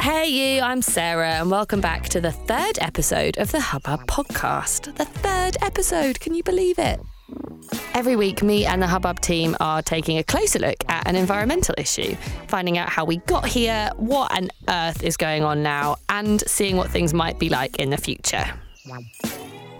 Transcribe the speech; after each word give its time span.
Hey, 0.00 0.28
you, 0.28 0.62
I'm 0.62 0.80
Sarah, 0.80 1.32
and 1.32 1.50
welcome 1.50 1.82
back 1.82 2.08
to 2.08 2.22
the 2.22 2.32
third 2.32 2.78
episode 2.80 3.36
of 3.36 3.52
the 3.52 3.60
Hubbub 3.60 4.06
podcast. 4.06 4.96
The 4.96 5.04
third 5.04 5.58
episode, 5.60 6.20
can 6.20 6.32
you 6.32 6.42
believe 6.42 6.78
it? 6.78 6.98
Every 7.92 8.16
week, 8.16 8.42
me 8.42 8.64
and 8.64 8.80
the 8.80 8.86
Hubbub 8.86 9.20
team 9.20 9.58
are 9.60 9.82
taking 9.82 10.16
a 10.16 10.24
closer 10.24 10.58
look 10.58 10.82
at 10.88 11.06
an 11.06 11.16
environmental 11.16 11.74
issue, 11.76 12.16
finding 12.48 12.78
out 12.78 12.88
how 12.88 13.04
we 13.04 13.18
got 13.18 13.46
here, 13.46 13.90
what 13.96 14.34
on 14.34 14.48
earth 14.70 15.02
is 15.02 15.18
going 15.18 15.44
on 15.44 15.62
now, 15.62 15.96
and 16.08 16.40
seeing 16.48 16.78
what 16.78 16.90
things 16.90 17.12
might 17.12 17.38
be 17.38 17.50
like 17.50 17.76
in 17.76 17.90
the 17.90 17.98
future. 17.98 18.46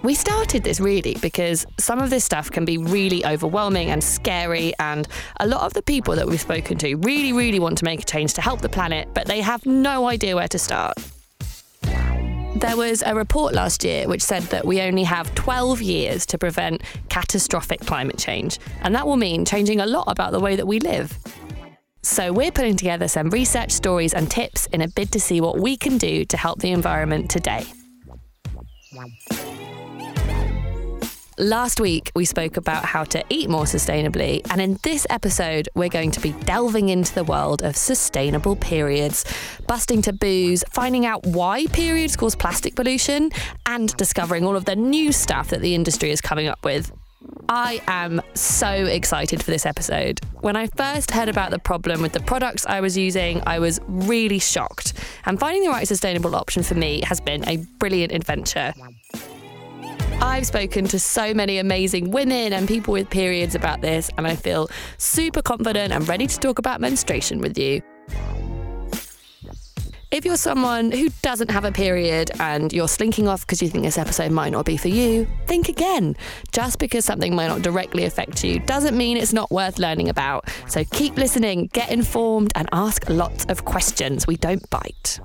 We 0.02 0.14
started 0.14 0.64
this 0.64 0.80
really 0.80 1.16
because 1.20 1.66
some 1.78 1.98
of 1.98 2.08
this 2.08 2.24
stuff 2.24 2.50
can 2.50 2.64
be 2.64 2.78
really 2.78 3.24
overwhelming 3.26 3.90
and 3.90 4.02
scary, 4.02 4.72
and 4.78 5.06
a 5.40 5.46
lot 5.46 5.62
of 5.62 5.74
the 5.74 5.82
people 5.82 6.16
that 6.16 6.26
we've 6.26 6.40
spoken 6.40 6.78
to 6.78 6.94
really, 6.96 7.34
really 7.34 7.60
want 7.60 7.76
to 7.78 7.84
make 7.84 8.00
a 8.00 8.04
change 8.04 8.32
to 8.34 8.40
help 8.40 8.62
the 8.62 8.68
planet, 8.68 9.08
but 9.12 9.26
they 9.26 9.42
have 9.42 9.66
no 9.66 10.08
idea 10.08 10.34
where 10.34 10.48
to 10.48 10.58
start. 10.58 10.96
There 11.82 12.76
was 12.76 13.02
a 13.04 13.14
report 13.14 13.52
last 13.52 13.84
year 13.84 14.08
which 14.08 14.22
said 14.22 14.42
that 14.44 14.66
we 14.66 14.80
only 14.80 15.04
have 15.04 15.34
12 15.34 15.82
years 15.82 16.24
to 16.26 16.38
prevent 16.38 16.82
catastrophic 17.10 17.80
climate 17.80 18.16
change, 18.16 18.58
and 18.80 18.94
that 18.94 19.06
will 19.06 19.18
mean 19.18 19.44
changing 19.44 19.80
a 19.80 19.86
lot 19.86 20.04
about 20.06 20.32
the 20.32 20.40
way 20.40 20.56
that 20.56 20.66
we 20.66 20.80
live. 20.80 21.16
So, 22.02 22.32
we're 22.32 22.50
putting 22.50 22.76
together 22.76 23.06
some 23.06 23.28
research 23.28 23.70
stories 23.70 24.14
and 24.14 24.30
tips 24.30 24.64
in 24.72 24.80
a 24.80 24.88
bid 24.88 25.12
to 25.12 25.20
see 25.20 25.42
what 25.42 25.58
we 25.58 25.76
can 25.76 25.98
do 25.98 26.24
to 26.24 26.36
help 26.38 26.60
the 26.60 26.70
environment 26.70 27.28
today. 27.30 27.66
Last 31.40 31.80
week, 31.80 32.12
we 32.14 32.26
spoke 32.26 32.58
about 32.58 32.84
how 32.84 33.02
to 33.04 33.24
eat 33.30 33.48
more 33.48 33.64
sustainably, 33.64 34.46
and 34.50 34.60
in 34.60 34.78
this 34.82 35.06
episode, 35.08 35.70
we're 35.74 35.88
going 35.88 36.10
to 36.10 36.20
be 36.20 36.32
delving 36.32 36.90
into 36.90 37.14
the 37.14 37.24
world 37.24 37.62
of 37.62 37.78
sustainable 37.78 38.56
periods, 38.56 39.24
busting 39.66 40.02
taboos, 40.02 40.62
finding 40.68 41.06
out 41.06 41.24
why 41.26 41.64
periods 41.68 42.14
cause 42.14 42.36
plastic 42.36 42.76
pollution, 42.76 43.30
and 43.64 43.96
discovering 43.96 44.44
all 44.44 44.54
of 44.54 44.66
the 44.66 44.76
new 44.76 45.12
stuff 45.12 45.48
that 45.48 45.62
the 45.62 45.74
industry 45.74 46.10
is 46.10 46.20
coming 46.20 46.46
up 46.46 46.62
with. 46.62 46.92
I 47.48 47.80
am 47.88 48.20
so 48.34 48.68
excited 48.68 49.42
for 49.42 49.50
this 49.50 49.64
episode. 49.64 50.20
When 50.42 50.56
I 50.56 50.66
first 50.66 51.10
heard 51.10 51.30
about 51.30 51.52
the 51.52 51.58
problem 51.58 52.02
with 52.02 52.12
the 52.12 52.20
products 52.20 52.66
I 52.66 52.82
was 52.82 52.98
using, 52.98 53.42
I 53.46 53.60
was 53.60 53.80
really 53.88 54.40
shocked. 54.40 54.92
And 55.24 55.40
finding 55.40 55.62
the 55.62 55.70
right 55.70 55.88
sustainable 55.88 56.36
option 56.36 56.62
for 56.62 56.74
me 56.74 57.00
has 57.06 57.18
been 57.18 57.48
a 57.48 57.56
brilliant 57.78 58.12
adventure. 58.12 58.74
I've 60.22 60.46
spoken 60.46 60.84
to 60.88 60.98
so 60.98 61.32
many 61.32 61.58
amazing 61.58 62.10
women 62.10 62.52
and 62.52 62.68
people 62.68 62.92
with 62.92 63.08
periods 63.08 63.54
about 63.54 63.80
this, 63.80 64.10
and 64.18 64.26
I 64.26 64.36
feel 64.36 64.68
super 64.98 65.40
confident 65.40 65.92
and 65.92 66.06
ready 66.06 66.26
to 66.26 66.38
talk 66.38 66.58
about 66.58 66.80
menstruation 66.80 67.40
with 67.40 67.56
you. 67.56 67.80
If 70.10 70.24
you're 70.24 70.36
someone 70.36 70.90
who 70.90 71.08
doesn't 71.22 71.50
have 71.50 71.64
a 71.64 71.70
period 71.70 72.32
and 72.40 72.72
you're 72.72 72.88
slinking 72.88 73.28
off 73.28 73.46
because 73.46 73.62
you 73.62 73.68
think 73.68 73.84
this 73.84 73.96
episode 73.96 74.32
might 74.32 74.50
not 74.50 74.66
be 74.66 74.76
for 74.76 74.88
you, 74.88 75.26
think 75.46 75.68
again. 75.68 76.16
Just 76.52 76.80
because 76.80 77.04
something 77.04 77.34
might 77.34 77.46
not 77.46 77.62
directly 77.62 78.04
affect 78.04 78.42
you 78.42 78.58
doesn't 78.60 78.96
mean 78.96 79.16
it's 79.16 79.32
not 79.32 79.50
worth 79.50 79.78
learning 79.78 80.08
about. 80.08 80.50
So 80.66 80.82
keep 80.84 81.16
listening, 81.16 81.70
get 81.72 81.90
informed, 81.90 82.50
and 82.56 82.68
ask 82.72 83.08
lots 83.08 83.46
of 83.46 83.64
questions. 83.64 84.26
We 84.26 84.36
don't 84.36 84.68
bite. 84.68 85.20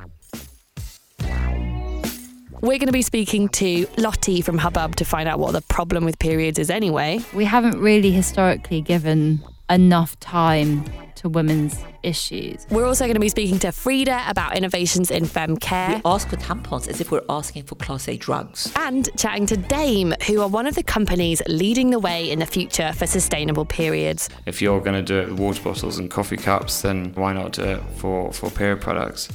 We're 2.61 2.79
going 2.79 2.87
to 2.87 2.93
be 2.93 3.01
speaking 3.01 3.49
to 3.49 3.87
Lottie 3.97 4.41
from 4.41 4.57
Hubbub 4.57 4.95
to 4.95 5.05
find 5.05 5.27
out 5.27 5.39
what 5.39 5.51
the 5.51 5.61
problem 5.61 6.05
with 6.05 6.17
periods 6.19 6.57
is 6.57 6.69
anyway. 6.69 7.19
We 7.33 7.45
haven't 7.45 7.79
really 7.79 8.11
historically 8.11 8.81
given 8.81 9.43
enough 9.69 10.19
time 10.19 10.85
to 11.15 11.29
women's 11.29 11.77
issues. 12.03 12.65
We're 12.69 12.85
also 12.85 13.05
going 13.05 13.15
to 13.15 13.19
be 13.19 13.29
speaking 13.29 13.59
to 13.59 13.67
Freda 13.67 14.29
about 14.29 14.55
innovations 14.55 15.11
in 15.11 15.25
fem 15.25 15.57
care. 15.57 15.95
We 15.97 16.01
ask 16.05 16.29
for 16.29 16.37
tampons 16.37 16.87
as 16.87 17.01
if 17.01 17.11
we're 17.11 17.23
asking 17.29 17.63
for 17.63 17.75
Class 17.75 18.07
A 18.07 18.17
drugs. 18.17 18.71
And 18.75 19.09
chatting 19.17 19.45
to 19.47 19.57
Dame, 19.57 20.13
who 20.27 20.41
are 20.41 20.47
one 20.47 20.67
of 20.67 20.75
the 20.75 20.83
companies 20.83 21.41
leading 21.47 21.89
the 21.89 21.99
way 21.99 22.29
in 22.29 22.39
the 22.39 22.45
future 22.45 22.93
for 22.93 23.07
sustainable 23.07 23.65
periods. 23.65 24.29
If 24.45 24.61
you're 24.61 24.81
going 24.81 24.95
to 24.95 25.01
do 25.01 25.19
it 25.19 25.29
with 25.29 25.39
water 25.39 25.63
bottles 25.63 25.99
and 25.99 26.09
coffee 26.09 26.37
cups, 26.37 26.81
then 26.81 27.13
why 27.15 27.33
not 27.33 27.53
do 27.53 27.63
it 27.63 27.81
for, 27.97 28.31
for 28.31 28.49
period 28.49 28.81
products? 28.81 29.29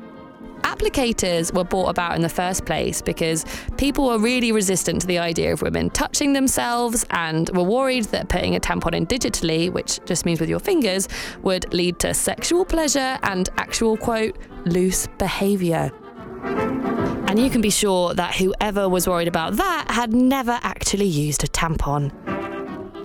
Applicators 0.62 1.54
were 1.54 1.66
brought 1.66 1.90
about 1.90 2.16
in 2.16 2.22
the 2.22 2.30
first 2.30 2.66
place 2.66 3.02
because 3.02 3.44
people 3.76 4.06
were 4.06 4.18
really 4.18 4.54
resistant 4.54 5.02
to 5.02 5.08
the 5.08 5.20
idea 5.20 5.52
of 5.52 5.62
women 5.62 5.90
touching 5.90 6.32
themselves 6.32 7.06
and 7.10 7.50
were 7.58 7.64
worried 7.64 8.06
that 8.06 8.30
putting 8.30 8.56
a 8.56 8.60
tampon 8.62 8.94
in 8.94 9.06
digitally, 9.06 9.70
which 9.70 10.00
just 10.06 10.26
means 10.26 10.40
with 10.40 10.50
your 10.50 10.60
fingers, 10.60 11.10
would 11.42 11.74
lead 11.74 12.00
to 12.00 12.14
sexual 12.14 12.64
pleasure 12.64 13.20
and 13.24 13.50
actual, 13.58 13.98
quote, 13.98 14.38
loose 14.66 15.08
behaviour. 15.18 15.92
And 16.44 17.40
you 17.40 17.50
can 17.50 17.62
be 17.62 17.70
sure 17.70 18.14
that 18.14 18.36
whoever 18.36 18.88
was 18.88 19.08
worried 19.08 19.28
about 19.28 19.58
that 19.58 19.92
had 19.92 20.14
never 20.14 20.60
actually 20.62 21.06
used 21.06 21.44
a 21.44 21.48
tampon. 21.48 22.12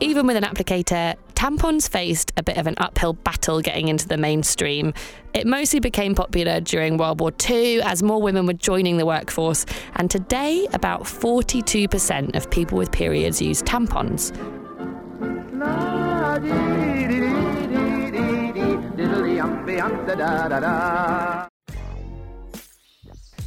Even 0.01 0.27
with 0.27 0.37
an 0.37 0.43
applicator, 0.43 1.17
tampons 1.35 1.89
faced 1.89 2.33
a 2.37 2.43
bit 2.43 2.57
of 2.57 2.67
an 2.67 2.75
uphill 2.79 3.13
battle 3.13 3.61
getting 3.61 3.89
into 3.89 4.07
the 4.07 4.17
mainstream. 4.17 4.95
It 5.35 5.47
mostly 5.47 5.81
became 5.81 6.15
popular 6.15 6.61
during 6.61 6.99
World 6.99 7.21
War 7.21 7.33
II 7.49 7.83
as 7.83 8.03
more 8.03 8.23
women 8.23 8.47
were 8.47 8.53
joining 8.53 8.97
the 8.97 9.07
workforce, 9.07 9.67
and 9.97 10.11
today 10.11 10.69
about 10.73 11.03
42% 11.03 12.37
of 12.37 12.51
people 12.51 12.79
with 12.79 12.93
periods 12.93 13.43
use 13.43 13.63
tampons. 13.63 14.33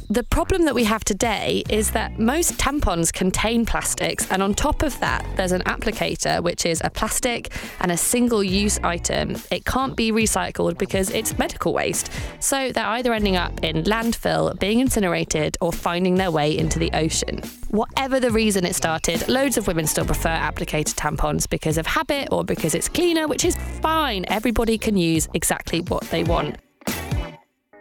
The 0.08 0.22
problem 0.22 0.66
that 0.66 0.74
we 0.74 0.84
have 0.84 1.02
today 1.02 1.64
is 1.68 1.90
that 1.90 2.16
most 2.16 2.52
tampons 2.58 3.12
contain 3.12 3.66
plastics, 3.66 4.30
and 4.30 4.40
on 4.40 4.54
top 4.54 4.84
of 4.84 4.98
that, 5.00 5.26
there's 5.36 5.50
an 5.50 5.62
applicator, 5.62 6.40
which 6.40 6.64
is 6.64 6.80
a 6.84 6.90
plastic 6.90 7.52
and 7.80 7.90
a 7.90 7.96
single 7.96 8.44
use 8.44 8.78
item. 8.84 9.36
It 9.50 9.64
can't 9.64 9.96
be 9.96 10.12
recycled 10.12 10.78
because 10.78 11.10
it's 11.10 11.36
medical 11.38 11.72
waste. 11.72 12.12
So 12.38 12.70
they're 12.70 12.86
either 12.86 13.12
ending 13.12 13.34
up 13.34 13.64
in 13.64 13.82
landfill, 13.82 14.56
being 14.60 14.78
incinerated, 14.78 15.56
or 15.60 15.72
finding 15.72 16.14
their 16.14 16.30
way 16.30 16.56
into 16.56 16.78
the 16.78 16.92
ocean. 16.92 17.42
Whatever 17.70 18.20
the 18.20 18.30
reason 18.30 18.64
it 18.64 18.76
started, 18.76 19.28
loads 19.28 19.58
of 19.58 19.66
women 19.66 19.88
still 19.88 20.04
prefer 20.04 20.28
applicator 20.28 20.94
tampons 20.94 21.48
because 21.50 21.78
of 21.78 21.86
habit 21.86 22.28
or 22.30 22.44
because 22.44 22.76
it's 22.76 22.88
cleaner, 22.88 23.26
which 23.26 23.44
is 23.44 23.56
fine. 23.82 24.24
Everybody 24.28 24.78
can 24.78 24.96
use 24.96 25.28
exactly 25.34 25.80
what 25.80 26.04
they 26.04 26.22
want. 26.22 26.58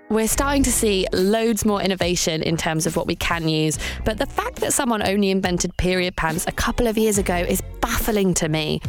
We're 0.10 0.28
starting 0.28 0.62
to 0.64 0.72
see 0.72 1.08
loads 1.14 1.66
more 1.66 1.82
innovation 1.82 2.44
in 2.44 2.58
terms 2.58 2.86
of 2.86 2.96
what 2.96 3.08
we 3.08 3.16
can 3.16 3.50
use, 3.50 3.80
but 4.04 4.20
the 4.20 4.28
fact 4.28 4.58
that 4.58 4.72
someone 4.72 5.02
only 5.02 5.32
invented 5.32 5.76
period 5.78 6.16
pants 6.16 6.46
a 6.48 6.52
couple 6.52 6.86
of 6.86 6.96
years 6.96 7.18
ago 7.18 7.36
is 7.36 7.62
baffling 7.82 8.36
to 8.36 8.48
me. 8.48 8.82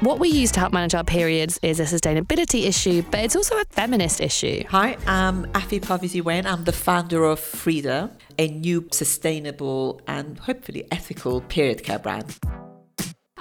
What 0.00 0.18
we 0.18 0.28
use 0.28 0.52
to 0.52 0.60
help 0.60 0.74
manage 0.74 0.94
our 0.94 1.04
periods 1.04 1.58
is 1.62 1.80
a 1.80 1.84
sustainability 1.84 2.66
issue, 2.66 3.02
but 3.10 3.20
it's 3.20 3.34
also 3.34 3.56
a 3.58 3.64
feminist 3.70 4.20
issue. 4.20 4.64
Hi, 4.68 4.98
I'm 5.06 5.46
Affi 5.52 5.80
Parvizi 5.80 6.22
Wayne. 6.22 6.46
I'm 6.46 6.64
the 6.64 6.72
founder 6.72 7.24
of 7.24 7.40
Freda, 7.40 8.10
a 8.38 8.48
new 8.48 8.86
sustainable 8.92 10.02
and 10.06 10.38
hopefully 10.38 10.86
ethical 10.92 11.40
period 11.40 11.84
care 11.84 11.98
brand. 11.98 12.38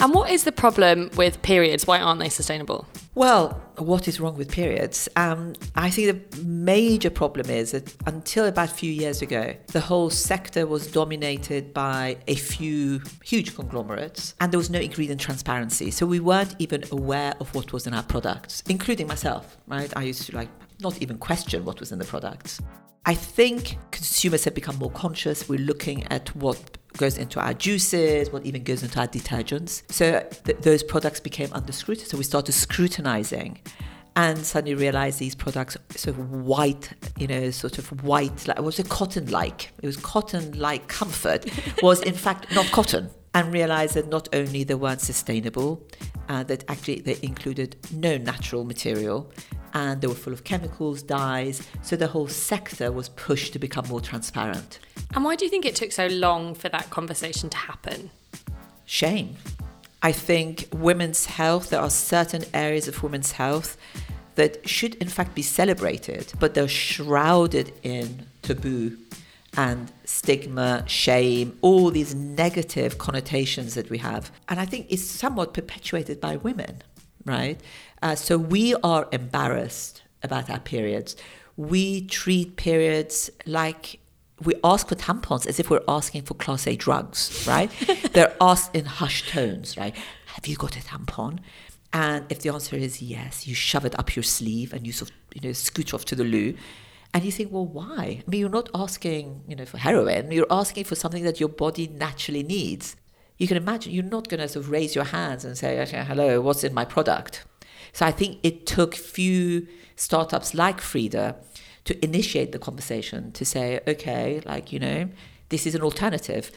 And 0.01 0.13
what 0.13 0.29
is 0.29 0.45
the 0.45 0.53
problem 0.53 1.09
with 1.17 1.41
periods? 1.41 1.85
Why 1.85 1.99
aren't 1.99 2.21
they 2.21 2.29
sustainable? 2.29 2.87
Well, 3.15 3.61
what 3.77 4.07
is 4.07 4.21
wrong 4.21 4.37
with 4.37 4.49
periods? 4.49 5.09
Um, 5.17 5.55
I 5.75 5.89
think 5.89 6.31
the 6.31 6.41
major 6.41 7.09
problem 7.09 7.49
is 7.49 7.71
that 7.71 7.93
until 8.05 8.45
about 8.45 8.69
a 8.69 8.73
few 8.73 8.89
years 8.89 9.21
ago, 9.21 9.55
the 9.67 9.81
whole 9.81 10.09
sector 10.09 10.65
was 10.65 10.87
dominated 10.87 11.73
by 11.73 12.15
a 12.27 12.35
few 12.35 13.01
huge 13.25 13.55
conglomerates 13.55 14.35
and 14.39 14.53
there 14.53 14.57
was 14.57 14.69
no 14.69 14.79
ingredient 14.79 15.19
transparency. 15.19 15.91
So 15.91 16.05
we 16.05 16.21
weren't 16.21 16.55
even 16.59 16.85
aware 16.93 17.33
of 17.41 17.53
what 17.53 17.73
was 17.73 17.85
in 17.85 17.93
our 17.93 18.03
products, 18.03 18.63
including 18.69 19.07
myself, 19.07 19.57
right? 19.67 19.91
I 19.97 20.03
used 20.03 20.25
to 20.27 20.35
like 20.35 20.49
not 20.79 21.01
even 21.01 21.17
question 21.17 21.65
what 21.65 21.81
was 21.81 21.91
in 21.91 21.99
the 21.99 22.05
products. 22.05 22.61
I 23.05 23.15
think 23.15 23.77
consumers 23.91 24.45
have 24.45 24.53
become 24.53 24.77
more 24.77 24.91
conscious. 24.91 25.49
We're 25.49 25.59
looking 25.59 26.05
at 26.07 26.33
what 26.37 26.77
goes 26.99 27.17
into 27.17 27.39
our 27.39 27.53
juices, 27.53 28.29
what 28.29 28.45
even 28.45 28.61
goes 28.63 28.83
into 28.83 28.99
our 28.99 29.07
detergents. 29.07 29.89
So 29.91 30.27
th- 30.45 30.59
those 30.59 30.83
products 30.83 31.19
became 31.19 31.49
under 31.53 31.71
scrutiny. 31.71 32.07
So 32.07 32.17
we 32.17 32.23
started 32.23 32.51
scrutinizing 32.51 33.59
and 34.15 34.45
suddenly 34.45 34.75
realized 34.75 35.17
these 35.17 35.33
products 35.33 35.77
sort 35.95 36.17
of 36.17 36.31
white, 36.31 36.91
you 37.17 37.25
know, 37.25 37.51
sort 37.51 37.77
of 37.79 38.03
white, 38.03 38.47
like 38.47 38.59
was 38.59 38.79
it 38.79 38.89
cotton 38.89 39.31
like? 39.31 39.71
It 39.81 39.87
was 39.87 39.97
cotton 39.97 40.59
like 40.59 40.89
comfort, 40.89 41.49
was 41.81 42.01
in 42.01 42.13
fact 42.13 42.53
not 42.53 42.67
cotton. 42.71 43.09
And 43.33 43.53
realized 43.53 43.93
that 43.93 44.07
not 44.09 44.27
only 44.33 44.63
they 44.63 44.73
weren't 44.73 45.01
sustainable, 45.01 45.87
uh, 46.29 46.43
that 46.43 46.65
actually 46.67 47.01
they 47.01 47.17
included 47.21 47.77
no 47.93 48.17
natural 48.17 48.65
material 48.65 49.31
and 49.73 50.01
they 50.01 50.07
were 50.07 50.15
full 50.15 50.33
of 50.33 50.43
chemicals, 50.43 51.01
dyes. 51.01 51.67
So 51.81 51.95
the 51.95 52.07
whole 52.07 52.27
sector 52.27 52.91
was 52.91 53.09
pushed 53.09 53.53
to 53.53 53.59
become 53.59 53.87
more 53.87 54.01
transparent. 54.01 54.79
And 55.15 55.23
why 55.23 55.35
do 55.35 55.45
you 55.45 55.51
think 55.51 55.65
it 55.65 55.75
took 55.75 55.91
so 55.91 56.07
long 56.07 56.55
for 56.55 56.69
that 56.69 56.89
conversation 56.89 57.49
to 57.49 57.57
happen? 57.57 58.11
Shame. 58.85 59.35
I 60.01 60.11
think 60.11 60.67
women's 60.71 61.25
health, 61.25 61.69
there 61.69 61.81
are 61.81 61.89
certain 61.89 62.45
areas 62.53 62.87
of 62.87 63.03
women's 63.03 63.33
health 63.33 63.77
that 64.35 64.67
should 64.67 64.95
in 64.95 65.09
fact 65.09 65.35
be 65.35 65.41
celebrated, 65.41 66.31
but 66.39 66.53
they're 66.53 66.67
shrouded 66.67 67.73
in 67.83 68.25
taboo 68.41 68.97
and 69.57 69.91
stigma, 70.05 70.83
shame, 70.87 71.57
all 71.61 71.91
these 71.91 72.15
negative 72.15 72.97
connotations 72.97 73.73
that 73.75 73.89
we 73.89 73.97
have. 73.97 74.31
And 74.47 74.59
I 74.59 74.65
think 74.65 74.87
it's 74.89 75.03
somewhat 75.03 75.53
perpetuated 75.53 76.21
by 76.21 76.37
women, 76.37 76.81
right? 77.25 77.59
Uh, 78.01 78.15
so 78.15 78.37
we 78.37 78.75
are 78.83 79.07
embarrassed 79.11 80.03
about 80.23 80.49
our 80.49 80.59
periods. 80.59 81.15
We 81.57 82.05
treat 82.05 82.55
periods 82.55 83.29
like 83.45 83.99
we 84.41 84.53
ask 84.63 84.87
for 84.87 84.95
tampons 84.95 85.45
as 85.45 85.59
if 85.59 85.69
we're 85.69 85.83
asking 85.87 86.23
for 86.23 86.33
class 86.33 86.65
A 86.67 86.75
drugs, 86.75 87.45
right? 87.47 87.69
They're 88.13 88.35
asked 88.39 88.75
in 88.75 88.85
hushed 88.85 89.29
tones, 89.29 89.77
right? 89.77 89.95
Have 90.27 90.47
you 90.47 90.55
got 90.55 90.77
a 90.77 90.79
tampon? 90.79 91.39
And 91.91 92.25
if 92.29 92.39
the 92.39 92.49
answer 92.49 92.75
is 92.75 93.01
yes, 93.01 93.47
you 93.47 93.55
shove 93.55 93.83
it 93.85 93.97
up 93.97 94.15
your 94.15 94.23
sleeve 94.23 94.73
and 94.73 94.85
you 94.85 94.93
sort 94.93 95.11
of, 95.11 95.17
you 95.33 95.41
know, 95.49 95.53
scoot 95.53 95.93
off 95.93 96.05
to 96.05 96.15
the 96.15 96.23
loo. 96.23 96.55
And 97.13 97.25
you 97.25 97.31
think, 97.31 97.51
well, 97.51 97.65
why? 97.65 98.23
I 98.25 98.29
mean, 98.29 98.39
you're 98.39 98.49
not 98.49 98.69
asking, 98.75 99.41
you 99.47 99.55
know, 99.55 99.65
for 99.65 99.79
heroin. 99.79 100.31
You're 100.31 100.45
asking 100.51 100.83
for 100.83 100.95
something 100.95 101.23
that 101.23 101.39
your 101.39 101.49
body 101.49 101.87
naturally 101.87 102.43
needs. 102.43 102.95
You 103.37 103.47
can 103.47 103.57
imagine 103.57 103.93
you're 103.93 104.03
not 104.03 104.27
going 104.27 104.41
to 104.41 104.47
sort 104.47 104.65
of 104.65 104.71
raise 104.71 104.93
your 104.93 105.05
hands 105.05 105.43
and 105.43 105.57
say, 105.57 105.83
hello, 106.07 106.39
what's 106.41 106.63
in 106.63 106.73
my 106.73 106.85
product? 106.85 107.45
So 107.93 108.05
I 108.05 108.11
think 108.11 108.39
it 108.43 108.65
took 108.65 108.95
few 108.95 109.67
startups 109.95 110.53
like 110.53 110.79
Freda 110.79 111.35
to 111.85 112.03
initiate 112.03 112.51
the 112.51 112.59
conversation 112.59 113.31
to 113.33 113.45
say, 113.45 113.79
okay, 113.87 114.41
like, 114.45 114.71
you 114.71 114.79
know, 114.79 115.09
this 115.49 115.65
is 115.65 115.75
an 115.75 115.81
alternative. 115.81 116.51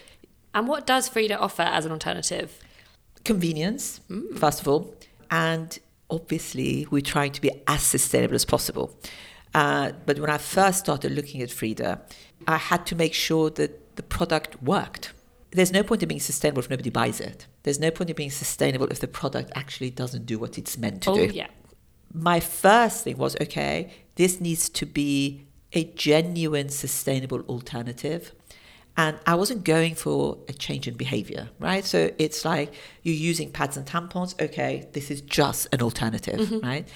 And 0.55 0.69
what 0.69 0.87
does 0.87 1.09
Freda 1.09 1.41
offer 1.41 1.63
as 1.63 1.85
an 1.87 1.93
alternative? 1.93 2.59
Convenience, 3.25 4.01
mm. 4.11 4.37
first 4.39 4.61
of 4.61 4.69
all. 4.69 4.95
And 5.31 5.79
obviously, 6.11 6.87
we're 6.91 7.01
trying 7.01 7.33
to 7.33 7.41
be 7.41 7.51
as 7.67 7.83
sustainable 7.83 8.35
as 8.35 8.45
possible. 8.45 8.97
Uh, 9.55 9.93
but 10.07 10.19
when 10.19 10.31
I 10.31 10.39
first 10.39 10.81
started 10.81 11.13
looking 11.13 11.43
at 11.43 11.49
Freda, 11.49 12.01
I 12.47 12.57
had 12.57 12.87
to 12.87 12.97
make 12.97 13.15
sure 13.15 13.51
that 13.51 13.97
the 13.97 14.03
product 14.03 14.63
worked. 14.63 15.13
There's 15.51 15.73
no 15.73 15.83
point 15.83 16.03
in 16.03 16.09
being 16.09 16.21
sustainable 16.21 16.61
if 16.61 16.71
nobody 16.71 16.91
buys 16.91 17.21
it. 17.21 17.47
There's 17.63 17.79
no 17.79 17.91
point 17.91 18.11
in 18.11 18.17
being 18.17 18.31
sustainable 18.31 18.89
if 18.89 19.01
the 19.01 19.09
product 19.09 19.53
actually 19.55 19.91
doesn't 19.91 20.27
do 20.27 20.39
what 20.39 20.59
it's 20.59 20.77
meant 20.77 21.03
to 21.03 21.11
oh, 21.11 21.15
do. 21.15 21.33
Yeah. 21.33 21.49
My 22.13 22.41
first 22.41 23.05
thing 23.05 23.17
was 23.17 23.37
okay, 23.41 23.93
this 24.17 24.41
needs 24.41 24.69
to 24.71 24.87
be 24.87 25.47
a 25.73 25.85
genuine 25.85 26.69
sustainable 26.69 27.41
alternative. 27.43 28.33
And 28.97 29.19
I 29.27 29.37
wasn't 29.37 29.65
going 29.65 29.95
for 29.95 30.39
a 30.49 30.53
change 30.53 30.87
in 30.87 30.95
behavior, 30.95 31.49
right? 31.59 31.83
So 31.83 32.11
it's 32.19 32.45
like 32.45 32.75
you're 33.03 33.15
using 33.15 33.51
pads 33.51 33.79
and 33.79 33.87
tampons. 33.87 34.39
Okay, 34.41 34.87
this 34.93 35.11
is 35.11 35.23
just 35.23 35.67
an 35.73 35.81
alternative, 35.81 36.41
mm-hmm. 36.41 36.67
right? 36.67 36.87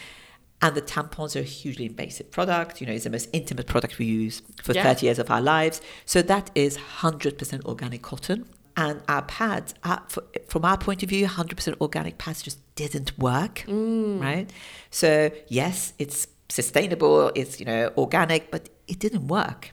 And 0.61 0.75
the 0.75 0.83
tampons 0.83 1.37
are 1.37 1.41
a 1.41 1.43
hugely 1.43 1.87
invasive 1.87 2.31
product. 2.31 2.81
You 2.81 2.87
know, 2.87 2.93
it's 2.93 3.05
the 3.05 3.11
most 3.11 3.31
intimate 3.33 3.67
product 3.67 3.99
we 3.99 4.05
use 4.05 4.43
for 4.63 4.73
yeah. 4.73 4.83
30 4.83 5.07
years 5.07 5.19
of 5.19 5.31
our 5.31 5.41
lives. 5.41 5.81
So 6.05 6.21
that 6.23 6.51
is 6.55 6.77
100% 6.77 7.65
organic 7.65 8.03
cotton. 8.03 8.47
And 8.77 9.01
our 9.09 9.23
pads, 9.23 9.75
for, 10.09 10.23
from 10.49 10.65
our 10.65 10.77
point 10.77 11.03
of 11.03 11.09
view, 11.09 11.27
100% 11.27 11.81
organic 11.81 12.19
pads 12.19 12.43
just 12.43 12.59
didn't 12.75 13.19
work, 13.19 13.65
mm. 13.67 14.21
right? 14.21 14.51
So 14.91 15.31
yes, 15.49 15.95
it's 15.99 16.29
sustainable, 16.49 17.33
it's 17.35 17.59
you 17.59 17.67
know 17.67 17.93
organic, 17.97 18.51
but 18.51 18.69
it 18.87 18.99
didn't 18.99 19.29
work. 19.29 19.73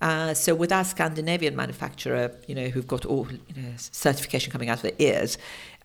Uh, 0.00 0.34
so 0.34 0.54
with 0.54 0.72
our 0.72 0.84
Scandinavian 0.84 1.56
manufacturer, 1.56 2.30
you 2.46 2.54
know, 2.54 2.68
who've 2.68 2.86
got 2.86 3.06
all 3.06 3.26
you 3.30 3.62
know, 3.62 3.72
certification 3.76 4.52
coming 4.52 4.68
out 4.68 4.76
of 4.76 4.82
their 4.82 4.92
ears, 4.98 5.38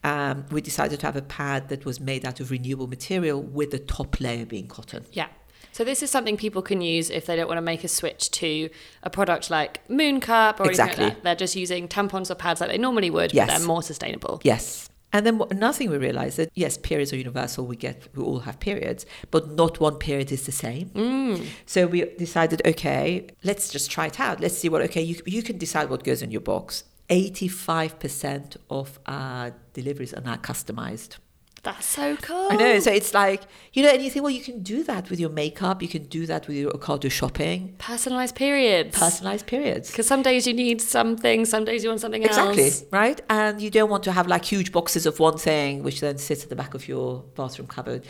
um, 0.04 0.44
we 0.50 0.60
decided 0.60 1.00
to 1.00 1.06
have 1.06 1.16
a 1.16 1.22
pad 1.22 1.68
that 1.68 1.84
was 1.84 2.00
made 2.00 2.26
out 2.26 2.40
of 2.40 2.50
renewable 2.50 2.86
material 2.86 3.40
with 3.40 3.70
the 3.70 3.78
top 3.78 4.20
layer 4.20 4.44
being 4.44 4.66
cotton. 4.66 5.06
Yeah. 5.12 5.28
So 5.72 5.84
this 5.84 6.02
is 6.02 6.10
something 6.10 6.36
people 6.36 6.62
can 6.62 6.80
use 6.80 7.10
if 7.10 7.26
they 7.26 7.34
don't 7.34 7.48
want 7.48 7.58
to 7.58 7.62
make 7.62 7.82
a 7.82 7.88
switch 7.88 8.30
to 8.32 8.70
a 9.02 9.10
product 9.10 9.50
like 9.50 9.88
Moon 9.90 10.20
Cup 10.20 10.60
or 10.60 10.68
exactly. 10.68 11.04
anything 11.04 11.04
like 11.04 11.14
that. 11.16 11.22
They're 11.24 11.34
just 11.46 11.56
using 11.56 11.88
tampons 11.88 12.30
or 12.30 12.34
pads 12.34 12.60
like 12.60 12.70
they 12.70 12.78
normally 12.78 13.10
would, 13.10 13.32
yes. 13.32 13.48
but 13.48 13.58
they're 13.58 13.66
more 13.66 13.82
sustainable. 13.82 14.40
Yes. 14.44 14.88
And 15.14 15.26
then 15.26 15.42
another 15.50 15.76
thing 15.76 15.90
we 15.90 15.98
realized 15.98 16.38
that 16.38 16.50
yes, 16.54 16.78
periods 16.78 17.12
are 17.12 17.16
universal. 17.16 17.66
We 17.66 17.76
get 17.76 18.08
we 18.16 18.22
all 18.22 18.40
have 18.40 18.60
periods, 18.60 19.04
but 19.30 19.50
not 19.50 19.78
one 19.78 19.96
period 19.96 20.32
is 20.32 20.46
the 20.46 20.52
same. 20.52 20.88
Mm. 20.90 21.46
So 21.66 21.86
we 21.86 22.04
decided, 22.16 22.62
okay, 22.64 23.26
let's 23.44 23.68
just 23.68 23.90
try 23.90 24.06
it 24.06 24.18
out. 24.18 24.40
Let's 24.40 24.56
see 24.56 24.70
what. 24.70 24.80
Okay, 24.82 25.02
you 25.02 25.20
you 25.26 25.42
can 25.42 25.58
decide 25.58 25.90
what 25.90 26.02
goes 26.02 26.22
in 26.22 26.30
your 26.30 26.40
box. 26.40 26.84
Eighty 27.10 27.48
five 27.48 27.98
percent 27.98 28.56
of 28.70 28.98
our 29.04 29.52
deliveries 29.74 30.14
are 30.14 30.22
now 30.22 30.36
customized. 30.36 31.16
That's 31.64 31.86
so 31.86 32.16
cool. 32.16 32.48
I 32.50 32.56
know. 32.56 32.80
So 32.80 32.90
it's 32.90 33.14
like, 33.14 33.42
you 33.72 33.84
know, 33.84 33.90
and 33.90 34.02
you 34.02 34.10
think, 34.10 34.24
well, 34.24 34.32
you 34.32 34.42
can 34.42 34.64
do 34.64 34.82
that 34.82 35.08
with 35.10 35.20
your 35.20 35.30
makeup. 35.30 35.80
You 35.80 35.86
can 35.86 36.04
do 36.06 36.26
that 36.26 36.48
with 36.48 36.56
your 36.56 36.72
Ocado 36.72 37.08
shopping. 37.08 37.76
Personalized 37.78 38.34
periods. 38.34 38.98
Personalized 38.98 39.46
periods. 39.46 39.88
Because 39.88 40.08
some 40.08 40.22
days 40.22 40.44
you 40.44 40.54
need 40.54 40.80
something, 40.80 41.44
some 41.44 41.64
days 41.64 41.84
you 41.84 41.90
want 41.90 42.00
something 42.00 42.24
exactly, 42.24 42.64
else. 42.64 42.82
Exactly. 42.82 42.98
Right. 42.98 43.20
And 43.30 43.62
you 43.62 43.70
don't 43.70 43.90
want 43.90 44.02
to 44.04 44.12
have 44.12 44.26
like 44.26 44.44
huge 44.44 44.72
boxes 44.72 45.06
of 45.06 45.20
one 45.20 45.38
thing, 45.38 45.84
which 45.84 46.00
then 46.00 46.18
sits 46.18 46.42
at 46.42 46.48
the 46.48 46.56
back 46.56 46.74
of 46.74 46.88
your 46.88 47.22
bathroom 47.36 47.68
cupboard. 47.68 48.04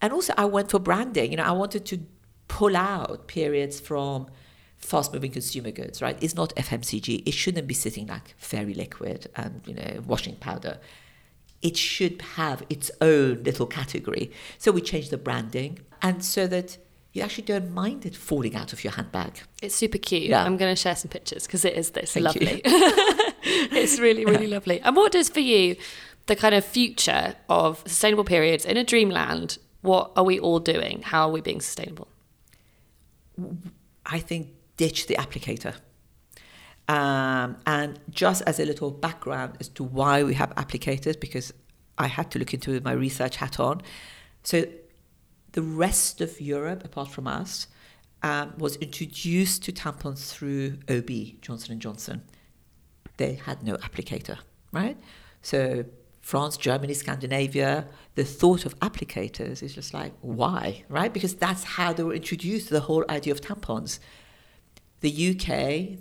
And 0.00 0.14
also, 0.14 0.32
I 0.38 0.46
went 0.46 0.70
for 0.70 0.78
branding. 0.78 1.32
You 1.32 1.36
know, 1.36 1.44
I 1.44 1.52
wanted 1.52 1.84
to 1.86 2.00
pull 2.48 2.74
out 2.76 3.26
periods 3.26 3.78
from 3.78 4.28
fast 4.78 5.12
moving 5.12 5.32
consumer 5.32 5.70
goods, 5.70 6.00
right? 6.00 6.16
It's 6.22 6.34
not 6.34 6.54
FMCG. 6.56 7.24
It 7.26 7.34
shouldn't 7.34 7.66
be 7.66 7.74
sitting 7.74 8.06
like 8.06 8.34
fairy 8.38 8.72
liquid 8.72 9.28
and, 9.36 9.60
you 9.66 9.74
know, 9.74 10.02
washing 10.06 10.36
powder 10.36 10.78
it 11.62 11.76
should 11.76 12.22
have 12.22 12.62
its 12.68 12.90
own 13.00 13.42
little 13.42 13.66
category. 13.66 14.30
So 14.58 14.72
we 14.72 14.80
changed 14.80 15.10
the 15.10 15.18
branding, 15.18 15.78
and 16.02 16.24
so 16.24 16.46
that 16.46 16.78
you 17.16 17.22
actually 17.22 17.44
don't 17.44 17.72
mind 17.72 18.04
it 18.04 18.14
falling 18.14 18.54
out 18.54 18.74
of 18.74 18.84
your 18.84 18.92
handbag. 18.92 19.40
It's 19.62 19.74
super 19.74 19.96
cute. 19.96 20.24
Yeah. 20.24 20.44
I'm 20.44 20.58
going 20.58 20.74
to 20.74 20.80
share 20.80 20.94
some 20.94 21.08
pictures 21.08 21.46
because 21.46 21.64
it 21.64 21.72
is 21.72 21.90
this 21.90 22.12
Thank 22.12 22.26
lovely. 22.26 22.60
it's 22.64 23.98
really, 23.98 24.26
really 24.26 24.46
yeah. 24.46 24.54
lovely. 24.54 24.80
And 24.80 24.94
what 24.94 25.12
does 25.12 25.30
for 25.30 25.40
you 25.40 25.76
the 26.26 26.36
kind 26.36 26.54
of 26.54 26.62
future 26.62 27.34
of 27.48 27.78
sustainable 27.86 28.24
periods 28.24 28.66
in 28.66 28.76
a 28.76 28.84
dreamland? 28.84 29.56
What 29.80 30.12
are 30.14 30.24
we 30.24 30.38
all 30.38 30.58
doing? 30.58 31.00
How 31.02 31.28
are 31.28 31.32
we 31.32 31.40
being 31.40 31.62
sustainable? 31.62 32.08
I 34.04 34.18
think 34.18 34.48
ditch 34.76 35.06
the 35.06 35.14
applicator. 35.14 35.74
Um, 36.88 37.56
and 37.66 37.98
just 38.10 38.42
as 38.42 38.60
a 38.60 38.64
little 38.64 38.90
background 38.90 39.56
as 39.58 39.68
to 39.70 39.82
why 39.82 40.22
we 40.22 40.34
have 40.34 40.54
applicators, 40.54 41.18
because 41.18 41.52
I 41.98 42.06
had 42.06 42.30
to 42.32 42.38
look 42.38 42.54
into 42.54 42.72
with 42.72 42.84
my 42.84 42.92
research 42.92 43.36
hat 43.36 43.58
on. 43.58 43.82
So 44.44 44.64
the 45.52 45.62
rest 45.62 46.20
of 46.20 46.40
Europe, 46.40 46.84
apart 46.84 47.08
from 47.08 47.26
us, 47.26 47.66
um, 48.22 48.54
was 48.58 48.76
introduced 48.76 49.64
to 49.64 49.72
tampons 49.72 50.30
through 50.32 50.78
OB, 50.88 51.40
Johnson 51.40 51.78
& 51.80 51.80
Johnson. 51.80 52.22
They 53.16 53.34
had 53.34 53.62
no 53.62 53.76
applicator, 53.76 54.38
right? 54.72 54.96
So 55.42 55.84
France, 56.20 56.56
Germany, 56.56 56.92
Scandinavia, 56.92 57.86
the 58.16 58.24
thought 58.24 58.66
of 58.66 58.78
applicators 58.80 59.62
is 59.62 59.74
just 59.74 59.94
like, 59.94 60.12
why? 60.20 60.84
Right? 60.88 61.12
Because 61.12 61.34
that's 61.36 61.62
how 61.62 61.92
they 61.92 62.02
were 62.02 62.14
introduced 62.14 62.68
the 62.68 62.80
whole 62.80 63.04
idea 63.08 63.32
of 63.32 63.40
tampons. 63.40 64.00
The 65.00 65.30
UK, 65.30 65.98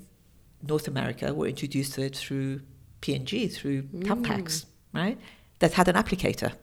North 0.62 0.88
America 0.88 1.34
were 1.34 1.48
introduced 1.48 1.94
to 1.94 2.04
it 2.04 2.16
through 2.16 2.62
P&G, 3.02 3.48
through 3.50 3.84
mm. 3.84 4.04
Tampax, 4.04 4.66
right? 4.94 5.18
That 5.60 5.74
had 5.74 5.88
an 5.88 5.96
applicator. 5.96 6.54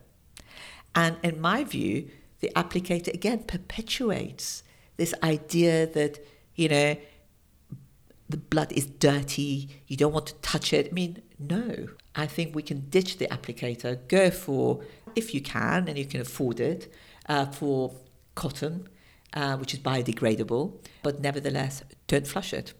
And 0.94 1.16
in 1.22 1.40
my 1.40 1.64
view, 1.64 2.10
the 2.40 2.50
applicator 2.56 3.12
again 3.14 3.44
perpetuates 3.44 4.62
this 4.96 5.14
idea 5.22 5.86
that, 5.86 6.18
you 6.54 6.68
know, 6.68 6.96
the 8.28 8.36
blood 8.36 8.72
is 8.72 8.86
dirty, 8.86 9.68
you 9.86 9.96
don't 9.96 10.12
want 10.12 10.26
to 10.26 10.34
touch 10.36 10.72
it. 10.72 10.88
I 10.90 10.92
mean, 10.92 11.22
no. 11.38 11.88
I 12.14 12.26
think 12.26 12.54
we 12.54 12.62
can 12.62 12.88
ditch 12.88 13.18
the 13.18 13.26
applicator, 13.26 14.06
go 14.08 14.30
for, 14.30 14.82
if 15.14 15.34
you 15.34 15.40
can 15.40 15.88
and 15.88 15.96
you 15.96 16.04
can 16.04 16.20
afford 16.20 16.60
it, 16.60 16.92
uh, 17.28 17.46
for 17.46 17.94
cotton, 18.34 18.88
uh, 19.34 19.56
which 19.56 19.74
is 19.74 19.80
biodegradable, 19.80 20.74
but 21.02 21.20
nevertheless, 21.20 21.82
don't 22.06 22.26
flush 22.26 22.52
it. 22.52 22.74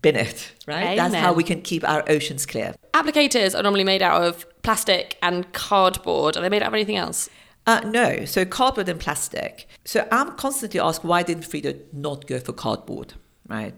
Bin 0.00 0.16
it, 0.16 0.52
right? 0.66 0.84
Amen. 0.84 0.96
That's 0.96 1.14
how 1.14 1.32
we 1.32 1.44
can 1.44 1.60
keep 1.60 1.86
our 1.86 2.02
oceans 2.08 2.46
clear. 2.46 2.74
Applicators 2.94 3.58
are 3.58 3.62
normally 3.62 3.84
made 3.84 4.02
out 4.02 4.22
of 4.22 4.46
plastic 4.62 5.18
and 5.22 5.52
cardboard. 5.52 6.36
Are 6.36 6.40
they 6.40 6.48
made 6.48 6.62
out 6.62 6.68
of 6.68 6.74
anything 6.74 6.96
else? 6.96 7.28
Uh, 7.66 7.80
no, 7.84 8.24
so 8.24 8.44
cardboard 8.44 8.88
and 8.88 9.00
plastic. 9.00 9.68
So 9.84 10.06
I'm 10.12 10.36
constantly 10.36 10.80
asked 10.80 11.04
why 11.04 11.22
didn't 11.22 11.42
Freda 11.42 11.92
not 11.92 12.26
go 12.26 12.38
for 12.38 12.52
cardboard, 12.52 13.14
right? 13.48 13.74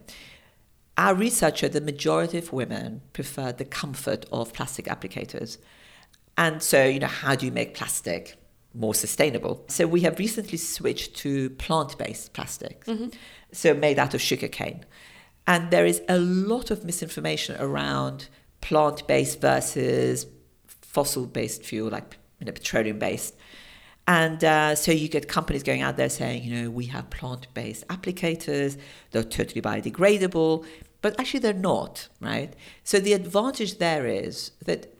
Our 0.99 1.15
research 1.15 1.61
showed 1.61 1.73
the 1.73 1.81
majority 1.81 2.39
of 2.39 2.53
women 2.53 3.01
prefer 3.13 3.53
the 3.53 3.65
comfort 3.65 4.27
of 4.31 4.53
plastic 4.53 4.87
applicators. 4.87 5.59
And 6.37 6.63
so, 6.63 6.85
you 6.85 7.01
know, 7.01 7.07
how 7.07 7.35
do 7.35 7.47
you 7.47 7.53
make 7.53 7.75
plastic 7.75 8.37
more 8.75 8.95
sustainable? 8.95 9.65
So 9.69 9.87
we 9.87 10.03
have 10.03 10.19
recently 10.19 10.59
switched 10.59 11.17
to 11.19 11.51
plant-based 11.51 12.33
plastics, 12.33 12.87
mm-hmm. 12.87 13.09
so 13.53 13.75
made 13.75 13.99
out 13.99 14.15
of 14.15 14.21
sugarcane. 14.21 14.85
And 15.49 15.71
there 15.71 15.87
is 15.87 16.03
a 16.11 16.19
lot 16.19 16.71
of 16.71 16.85
misinformation 16.85 17.57
around 17.59 18.29
plant-based 18.61 19.41
versus 19.41 20.27
fossil-based 20.67 21.65
fuel, 21.65 21.89
like 21.89 22.19
you 22.39 22.45
know, 22.45 22.53
petroleum-based. 22.53 23.35
And 24.07 24.45
uh, 24.45 24.75
so 24.75 24.93
you 24.93 25.09
get 25.09 25.27
companies 25.27 25.63
going 25.63 25.81
out 25.81 25.97
there 25.97 26.11
saying, 26.11 26.45
you 26.45 26.55
know, 26.55 26.71
we 26.71 26.85
have 26.87 27.09
plant 27.09 27.47
based 27.55 27.89
applicators, 27.89 28.77
they're 29.11 29.23
totally 29.23 29.63
biodegradable, 29.63 30.67
but 31.01 31.19
actually 31.19 31.41
they're 31.41 31.55
not, 31.55 32.09
right? 32.21 32.53
So 32.85 33.01
the 33.01 33.15
advantage 33.15 33.79
there 33.79 34.07
is 34.07 34.51
that 34.67 34.95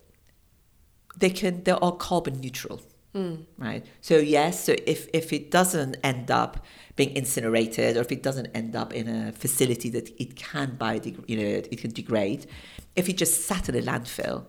they 1.15 1.29
can, 1.29 1.63
they 1.65 1.73
are 1.73 1.93
carbon 1.93 2.41
neutral. 2.41 2.81
Mm. 3.19 3.47
Right. 3.59 3.85
So 4.01 4.17
yes. 4.19 4.65
So 4.65 4.75
if 4.87 5.09
if 5.13 5.33
it 5.33 5.51
doesn't 5.51 5.97
end 6.05 6.31
up 6.31 6.65
being 6.95 7.15
incinerated, 7.17 7.97
or 7.97 8.01
if 8.01 8.13
it 8.13 8.23
doesn't 8.23 8.47
end 8.55 8.77
up 8.77 8.93
in 8.93 9.09
a 9.09 9.33
facility 9.33 9.89
that 9.91 10.09
it 10.21 10.37
can 10.37 10.77
biodegrade, 10.77 11.29
you 11.29 11.37
know, 11.37 11.63
it 11.73 11.79
can 11.79 11.91
degrade, 11.91 12.47
if 12.95 13.09
it 13.09 13.17
just 13.17 13.47
sat 13.47 13.69
in 13.69 13.75
a 13.75 13.83
landfill, 13.83 14.45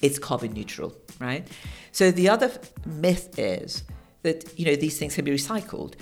it's 0.00 0.18
carbon 0.18 0.52
neutral, 0.52 0.96
right? 1.18 1.46
So 1.90 2.10
the 2.10 2.28
other 2.28 2.50
myth 2.86 3.38
is 3.38 3.82
that 4.22 4.58
you 4.58 4.64
know 4.66 4.76
these 4.76 4.98
things 4.98 5.14
can 5.16 5.24
be 5.24 5.32
recycled. 5.32 5.94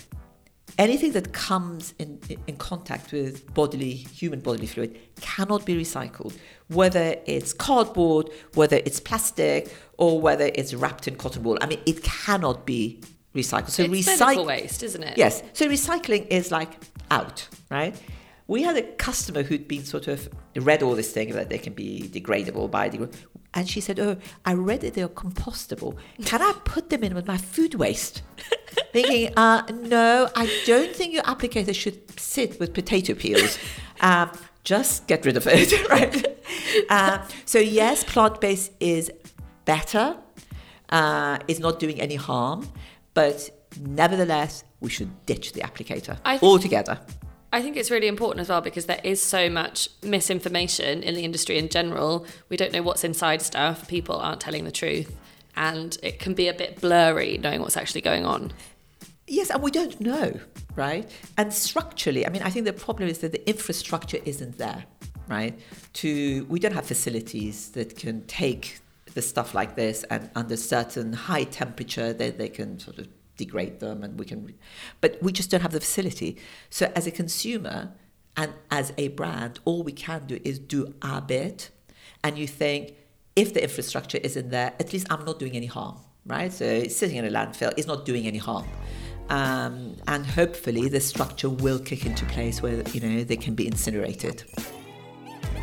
Anything 0.79 1.13
that 1.13 1.33
comes 1.33 1.95
in, 1.99 2.21
in 2.47 2.57
contact 2.57 3.13
with 3.13 3.53
bodily 3.55 3.93
human 3.93 4.41
bodily 4.41 4.67
fluid 4.67 4.99
cannot 5.21 5.67
be 5.67 5.75
recycled, 5.75 6.35
whether 6.69 7.17
it's 7.27 7.53
cardboard, 7.53 8.31
whether 8.55 8.77
it's 8.87 9.01
plastic, 9.01 9.75
or 10.00 10.19
whether 10.21 10.50
it's 10.54 10.75
wrapped 10.75 11.07
in 11.07 11.14
cotton 11.14 11.45
wool. 11.45 11.59
I 11.61 11.66
mean, 11.66 11.80
it 11.87 12.02
cannot 12.02 12.66
be 12.66 13.00
recycled. 13.35 13.69
So 13.71 13.85
recycle 13.85 14.47
waste, 14.47 14.83
isn't 14.83 15.02
it? 15.02 15.16
Yes. 15.16 15.42
So 15.52 15.69
recycling 15.69 16.26
is 16.28 16.50
like 16.50 16.73
out, 17.11 17.47
right? 17.71 17.95
We 18.49 18.62
had 18.62 18.76
a 18.76 18.83
customer 18.83 19.45
who'd 19.45 19.69
been 19.69 19.85
sort 19.85 20.09
of 20.09 20.28
read 20.57 20.83
all 20.83 20.97
this 20.97 21.12
thing 21.12 21.33
that 21.35 21.50
they 21.50 21.59
can 21.59 21.75
be 21.75 22.11
degradable, 22.12 22.69
biodegradable. 22.69 23.14
And 23.52 23.69
she 23.69 23.80
said, 23.80 24.00
Oh, 24.00 24.16
I 24.45 24.54
read 24.54 24.80
that 24.80 24.95
they're 24.95 25.09
compostable. 25.09 25.97
Can 26.25 26.40
I 26.40 26.52
put 26.64 26.88
them 26.88 27.04
in 27.04 27.14
with 27.14 27.26
my 27.26 27.37
food 27.37 27.75
waste? 27.75 28.23
Thinking, 28.92 29.33
uh, 29.37 29.62
No, 29.73 30.30
I 30.35 30.62
don't 30.66 30.95
think 30.97 31.12
your 31.12 31.25
applicator 31.25 31.75
should 31.75 32.19
sit 32.19 32.59
with 32.59 32.73
potato 32.73 33.14
peels. 33.14 33.59
Um, 34.00 34.30
just 34.64 35.07
get 35.07 35.25
rid 35.25 35.37
of 35.37 35.47
it, 35.47 35.88
right? 35.90 36.26
Uh, 36.88 37.26
so, 37.45 37.59
yes, 37.59 38.04
plant 38.04 38.40
based 38.40 38.73
is 38.80 39.11
better, 39.64 40.17
uh, 40.90 41.38
is 41.49 41.61
not 41.61 41.79
doing 41.79 42.00
any 42.00 42.17
harm, 42.17 42.69
but 43.14 43.50
nevertheless, 43.81 44.64
we 44.81 44.90
should 44.90 45.11
ditch 45.26 45.52
the 45.52 45.61
applicator 45.61 46.19
altogether. 46.43 46.99
I 47.52 47.62
think 47.62 47.76
it's 47.76 47.90
really 47.90 48.07
important 48.07 48.40
as 48.40 48.49
well 48.49 48.61
because 48.61 48.87
there 48.87 49.00
is 49.02 49.21
so 49.21 49.50
much 49.50 49.88
misinformation 50.02 51.02
in 51.02 51.14
the 51.14 51.25
industry 51.25 51.59
in 51.59 51.69
general. 51.69 52.26
We 52.49 52.57
don't 52.57 52.73
know 52.73 52.83
what's 52.83 53.02
inside 53.02 53.43
stuff, 53.43 53.88
people 53.88 54.17
aren't 54.17 54.40
telling 54.40 54.64
the 54.64 54.71
truth, 54.71 55.17
and 55.57 55.97
it 56.02 56.21
can 56.21 56.35
be 56.35 56.47
a 56.47 56.55
bit 56.55 56.81
blurry 56.81 57.38
knowing 57.38 57.61
what's 57.61 57.76
actually 57.76 58.02
going 58.02 58.25
on. 58.25 58.52
Yes, 59.26 59.50
and 59.50 59.62
we 59.62 59.71
don't 59.71 60.00
know, 60.00 60.38
right? 60.76 61.11
And 61.37 61.52
structurally, 61.52 62.26
I 62.26 62.31
mean, 62.31 62.43
I 62.43 62.50
think 62.50 62.67
the 62.67 62.73
problem 62.73 63.09
is 63.09 63.19
that 63.19 63.33
the 63.33 63.49
infrastructure 63.49 64.19
isn't 64.25 64.59
there, 64.59 64.85
right? 65.29 65.59
To 65.95 66.47
we 66.49 66.61
don't 66.61 66.73
have 66.73 66.87
facilities 66.87 67.71
that 67.71 67.97
can 67.97 68.25
take 68.26 68.79
the 69.21 69.27
stuff 69.29 69.55
like 69.55 69.77
this 69.77 70.05
and 70.05 70.31
under 70.35 70.57
certain 70.57 71.12
high 71.12 71.45
temperature 71.45 72.12
that 72.12 72.39
they 72.39 72.49
can 72.49 72.79
sort 72.79 72.99
of 72.99 73.09
degrade 73.37 73.81
them 73.81 74.03
and 74.05 74.19
we 74.19 74.25
can 74.27 74.55
but 75.00 75.19
we 75.23 75.33
just 75.33 75.50
don't 75.50 75.62
have 75.62 75.73
the 75.73 75.81
facility. 75.81 76.37
So 76.69 76.93
as 76.95 77.07
a 77.07 77.11
consumer 77.11 77.93
and 78.37 78.53
as 78.71 78.93
a 78.99 79.09
brand 79.09 79.61
all 79.65 79.83
we 79.83 79.93
can 79.93 80.27
do 80.27 80.39
is 80.45 80.59
do 80.59 80.95
our 81.03 81.21
bit. 81.21 81.71
And 82.25 82.39
you 82.39 82.47
think 82.47 82.95
if 83.37 83.55
the 83.55 83.62
infrastructure 83.62 84.19
isn't 84.19 84.50
there 84.50 84.73
at 84.81 84.93
least 84.93 85.07
i'm 85.09 85.25
not 85.25 85.39
doing 85.39 85.55
any 85.57 85.67
harm 85.67 85.97
right? 86.27 86.53
So 86.53 86.85
sitting 86.85 87.17
in 87.17 87.25
a 87.25 87.31
landfill 87.31 87.73
is 87.77 87.87
not 87.87 88.05
doing 88.05 88.27
any 88.27 88.39
harm. 88.39 88.67
Um, 89.29 89.97
and 90.09 90.27
hopefully 90.27 90.89
the 90.89 91.00
structure 91.00 91.49
will 91.49 91.79
kick 91.79 92.05
into 92.05 92.25
place 92.27 92.62
where 92.62 92.83
you 92.89 93.00
know 93.00 93.23
they 93.23 93.37
can 93.37 93.55
be 93.55 93.67
incinerated 93.67 94.43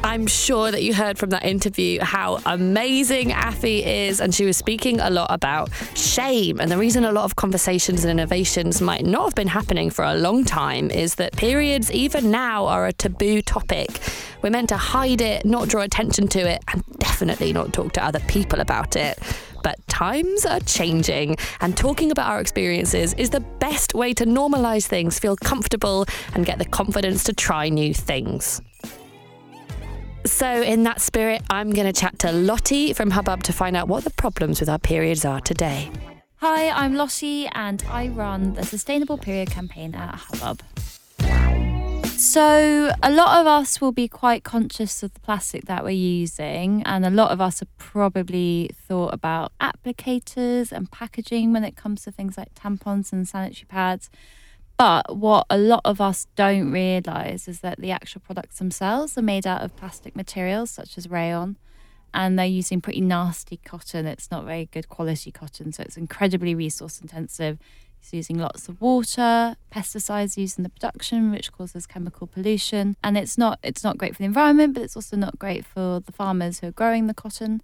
I'm 0.04 0.28
sure 0.28 0.72
that 0.72 0.84
you 0.84 0.94
heard 0.94 1.18
from 1.18 1.32
that 1.32 1.44
interview 1.44 2.00
how 2.02 2.40
amazing 2.46 3.30
Affi 3.30 3.86
is, 3.86 4.22
and 4.22 4.34
she 4.34 4.46
was 4.46 4.56
speaking 4.56 5.00
a 5.00 5.10
lot 5.10 5.28
about 5.30 5.70
shame. 5.96 6.60
And 6.60 6.72
the 6.72 6.78
reason 6.78 7.04
a 7.04 7.12
lot 7.12 7.26
of 7.26 7.36
conversations 7.36 8.04
and 8.04 8.12
innovations 8.12 8.80
might 8.80 9.06
not 9.06 9.26
have 9.26 9.36
been 9.36 9.48
happening 9.48 9.90
for 9.90 10.06
a 10.06 10.16
long 10.16 10.46
time 10.46 10.90
is 10.92 11.16
that 11.16 11.36
periods, 11.36 11.92
even 11.92 12.32
now, 12.32 12.68
are 12.68 12.88
a 12.88 12.94
taboo 12.94 13.42
topic. 13.42 14.00
We're 14.42 14.52
meant 14.52 14.70
to 14.70 14.78
hide 14.78 15.20
it, 15.20 15.46
not 15.46 15.68
draw 15.68 15.82
attention 15.82 16.28
to 16.30 16.40
it, 16.40 16.64
and 16.68 16.84
definitely 17.00 17.52
not 17.52 17.74
talk 17.74 17.94
to 17.94 18.04
other 18.04 18.20
people 18.22 18.60
about 18.60 18.96
it. 18.96 19.20
But 19.64 19.86
times 19.88 20.46
are 20.46 20.60
changing, 20.62 21.36
and 21.60 21.76
talking 21.76 22.12
about 22.12 22.30
our 22.30 22.40
experiences 22.40 23.14
is 23.16 23.32
the 23.32 23.40
best 23.40 23.94
way 23.94 24.14
to 24.14 24.26
normalize 24.26 24.86
things, 24.86 25.20
feel 25.20 25.36
comfortable, 25.36 26.06
and 26.34 26.46
get 26.46 26.60
the 26.60 26.66
confidence 26.66 27.24
to 27.26 27.34
try 27.34 27.68
new 27.70 27.94
things. 27.94 28.62
So, 30.28 30.62
in 30.62 30.84
that 30.84 31.00
spirit, 31.00 31.42
I'm 31.50 31.72
going 31.72 31.88
to 31.92 31.98
chat 31.98 32.20
to 32.20 32.34
Lottie 32.34 32.92
from 32.92 33.12
Hubbub 33.12 33.44
to 33.44 33.54
find 33.54 33.78
out 33.78 33.88
what 33.88 34.04
the 34.04 34.10
problems 34.10 34.60
with 34.60 34.68
our 34.68 34.78
periods 34.78 35.24
are 35.24 35.40
today. 35.40 35.90
Hi, 36.42 36.70
I'm 36.70 36.96
Lottie 36.96 37.48
and 37.54 37.82
I 37.90 38.10
run 38.10 38.54
the 38.54 38.64
Sustainable 38.64 39.18
Period 39.18 39.50
campaign 39.50 39.96
at 39.96 40.16
Hubbub. 40.16 40.62
So, 42.18 42.92
a 43.02 43.10
lot 43.10 43.40
of 43.40 43.48
us 43.48 43.80
will 43.80 43.94
be 43.94 44.10
quite 44.10 44.44
conscious 44.44 45.02
of 45.02 45.14
the 45.14 45.22
plastic 45.22 45.66
that 45.66 45.86
we're 45.86 45.92
using, 45.92 46.84
and 46.84 47.06
a 47.06 47.10
lot 47.10 47.32
of 47.32 47.40
us 47.40 47.62
have 47.62 47.78
probably 47.78 48.70
thought 48.76 49.14
about 49.14 49.54
applicators 49.62 50.74
and 50.74 50.92
packaging 50.92 51.54
when 51.54 51.64
it 51.64 51.78
comes 51.78 52.04
to 52.04 52.12
things 52.12 52.38
like 52.38 52.54
tampons 52.54 53.14
and 53.14 53.30
sanitary 53.30 53.66
pads. 53.70 54.10
But 54.78 55.18
what 55.18 55.48
a 55.50 55.58
lot 55.58 55.82
of 55.86 56.00
us 56.00 56.28
don't 56.36 56.72
realise 56.72 57.48
is 57.48 57.62
that 57.62 57.80
the 57.80 57.92
actual 57.92 58.22
products 58.22 58.60
themselves 58.60 59.18
are 59.18 59.24
made 59.24 59.48
out 59.48 59.64
of 59.64 59.76
plastic 59.76 60.16
materials 60.16 60.70
such 60.70 60.98
as 61.00 61.10
rayon 61.10 61.58
and 62.14 62.38
they're 62.38 62.46
using 62.46 62.82
pretty 62.82 63.02
nasty 63.02 63.58
cotton. 63.58 64.06
It's 64.06 64.32
not 64.32 64.46
very 64.46 64.66
good 64.72 64.88
quality 64.88 65.32
cotton, 65.32 65.72
so 65.72 65.84
it's 65.84 65.98
incredibly 65.98 66.56
resource 66.56 67.02
intensive. 67.02 67.58
It's 68.00 68.14
using 68.14 68.38
lots 68.38 68.70
of 68.70 68.80
water, 68.80 69.56
pesticides 69.72 70.38
used 70.38 70.58
in 70.60 70.64
the 70.64 70.70
production, 70.70 71.32
which 71.32 71.52
causes 71.52 71.88
chemical 71.88 72.28
pollution. 72.28 72.96
And 73.04 73.18
it's 73.18 73.38
not 73.38 73.60
it's 73.64 73.84
not 73.84 73.98
great 73.98 74.14
for 74.14 74.20
the 74.20 74.26
environment, 74.26 74.74
but 74.76 74.84
it's 74.84 74.96
also 74.96 75.18
not 75.18 75.40
great 75.40 75.66
for 75.66 76.00
the 76.00 76.12
farmers 76.12 76.60
who 76.60 76.68
are 76.68 76.72
growing 76.72 77.08
the 77.08 77.14
cotton. 77.14 77.62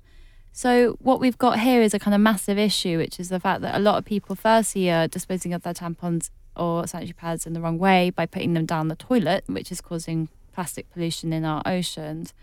So 0.51 0.97
what 0.99 1.19
we've 1.19 1.37
got 1.37 1.59
here 1.59 1.81
is 1.81 1.93
a 1.93 1.99
kind 1.99 2.13
of 2.13 2.21
massive 2.21 2.57
issue, 2.57 2.97
which 2.97 3.19
is 3.19 3.29
the 3.29 3.39
fact 3.39 3.61
that 3.61 3.75
a 3.75 3.79
lot 3.79 3.97
of 3.97 4.05
people 4.05 4.35
firstly 4.35 4.89
are 4.91 5.07
disposing 5.07 5.53
of 5.53 5.63
their 5.63 5.73
tampons 5.73 6.29
or 6.55 6.87
sanitary 6.87 7.13
pads 7.13 7.45
in 7.45 7.53
the 7.53 7.61
wrong 7.61 7.77
way 7.77 8.09
by 8.09 8.25
putting 8.25 8.53
them 8.53 8.65
down 8.65 8.87
the 8.87 8.95
toilet, 8.95 9.43
which 9.47 9.71
is 9.71 9.81
causing 9.81 10.29
plastic 10.53 10.89
pollution 10.91 11.33
in 11.33 11.45
our 11.45 11.61
oceans. 11.65 12.33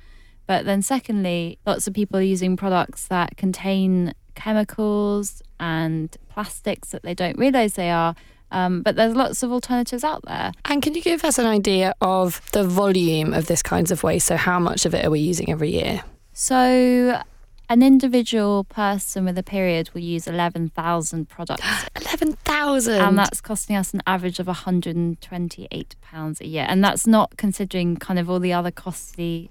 But 0.47 0.65
then, 0.65 0.83
secondly, 0.83 1.59
lots 1.67 1.87
of 1.87 1.95
people 1.95 2.19
are 2.19 2.23
using 2.23 2.57
products 2.57 3.07
that 3.07 3.37
contain 3.37 4.15
chemicals 4.35 5.43
and 5.61 6.17
plastics 6.29 6.91
that 6.91 7.03
they 7.03 7.15
don't 7.15 7.39
realize 7.39 7.75
they 7.75 7.91
are. 7.91 8.15
Um, 8.53 8.83
but 8.83 8.97
there's 8.97 9.15
lots 9.15 9.45
of 9.45 9.53
alternatives 9.53 10.03
out 10.03 10.25
there. 10.27 10.51
And 10.65 10.83
can 10.83 10.95
you 10.95 11.03
give 11.03 11.25
us 11.25 11.39
an 11.39 11.47
idea 11.47 11.95
of 12.01 12.41
the 12.51 12.65
volume 12.65 13.33
of 13.33 13.47
this 13.47 13.63
kinds 13.63 13.93
of 13.93 14.03
waste? 14.03 14.27
So, 14.27 14.37
how 14.37 14.59
much 14.59 14.87
of 14.87 14.95
it 14.95 15.05
are 15.05 15.11
we 15.11 15.21
using 15.21 15.51
every 15.53 15.71
year? 15.71 16.03
So, 16.33 17.23
an 17.71 17.85
individual 17.85 18.65
person 18.65 19.25
with 19.25 19.39
a 19.39 19.45
period 19.45 19.91
will 19.95 20.01
use 20.01 20.27
11,000 20.27 21.29
products. 21.29 21.63
11,000? 21.97 23.01
And 23.01 23.17
that's 23.17 23.41
costing 23.41 23.77
us 23.77 23.95
an 23.95 24.03
average 24.09 24.41
of 24.41 24.47
£128 24.47 26.41
a 26.41 26.47
year. 26.47 26.67
And 26.69 26.83
that's 26.83 27.07
not 27.07 27.37
considering 27.37 27.97
kind 27.97 28.19
of 28.19 28.29
all 28.29 28.41
the 28.41 28.53
other 28.53 28.73
costly 28.73 29.51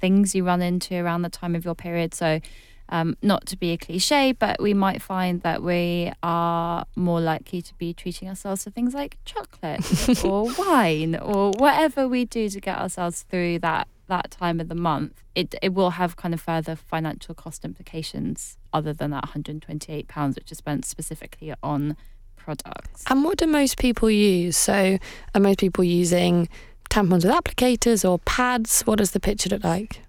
things 0.00 0.34
you 0.34 0.44
run 0.44 0.62
into 0.62 0.96
around 0.96 1.22
the 1.22 1.28
time 1.28 1.54
of 1.54 1.66
your 1.66 1.74
period. 1.74 2.14
So, 2.14 2.40
um, 2.88 3.18
not 3.20 3.44
to 3.48 3.56
be 3.58 3.72
a 3.72 3.76
cliche, 3.76 4.32
but 4.32 4.62
we 4.62 4.72
might 4.72 5.02
find 5.02 5.42
that 5.42 5.62
we 5.62 6.10
are 6.22 6.86
more 6.96 7.20
likely 7.20 7.60
to 7.60 7.74
be 7.74 7.92
treating 7.92 8.30
ourselves 8.30 8.64
to 8.64 8.70
things 8.70 8.94
like 8.94 9.18
chocolate 9.26 10.24
or 10.24 10.50
wine 10.56 11.16
or 11.16 11.50
whatever 11.58 12.08
we 12.08 12.24
do 12.24 12.48
to 12.48 12.60
get 12.60 12.78
ourselves 12.78 13.26
through 13.28 13.58
that 13.58 13.88
that 14.08 14.30
time 14.30 14.60
of 14.60 14.68
the 14.68 14.74
month. 14.74 15.22
It 15.34 15.54
it 15.62 15.74
will 15.74 15.90
have 15.90 16.16
kind 16.16 16.34
of 16.34 16.40
further 16.40 16.76
financial 16.76 17.34
cost 17.34 17.64
implications 17.64 18.58
other 18.72 18.92
than 18.92 19.10
that 19.12 19.24
128 19.24 20.08
pounds, 20.08 20.36
which 20.36 20.50
is 20.50 20.58
spent 20.58 20.84
specifically 20.84 21.54
on 21.62 21.96
products. 22.36 23.04
And 23.08 23.24
what 23.24 23.38
do 23.38 23.46
most 23.46 23.78
people 23.78 24.10
use? 24.10 24.56
So, 24.56 24.98
are 25.34 25.40
most 25.40 25.58
people 25.58 25.84
using 25.84 26.48
tampons 26.90 27.24
with 27.24 27.32
applicators 27.32 28.08
or 28.08 28.18
pads? 28.20 28.82
What 28.82 28.98
does 28.98 29.12
the 29.12 29.20
picture 29.20 29.50
look 29.50 29.64
like? 29.64 30.02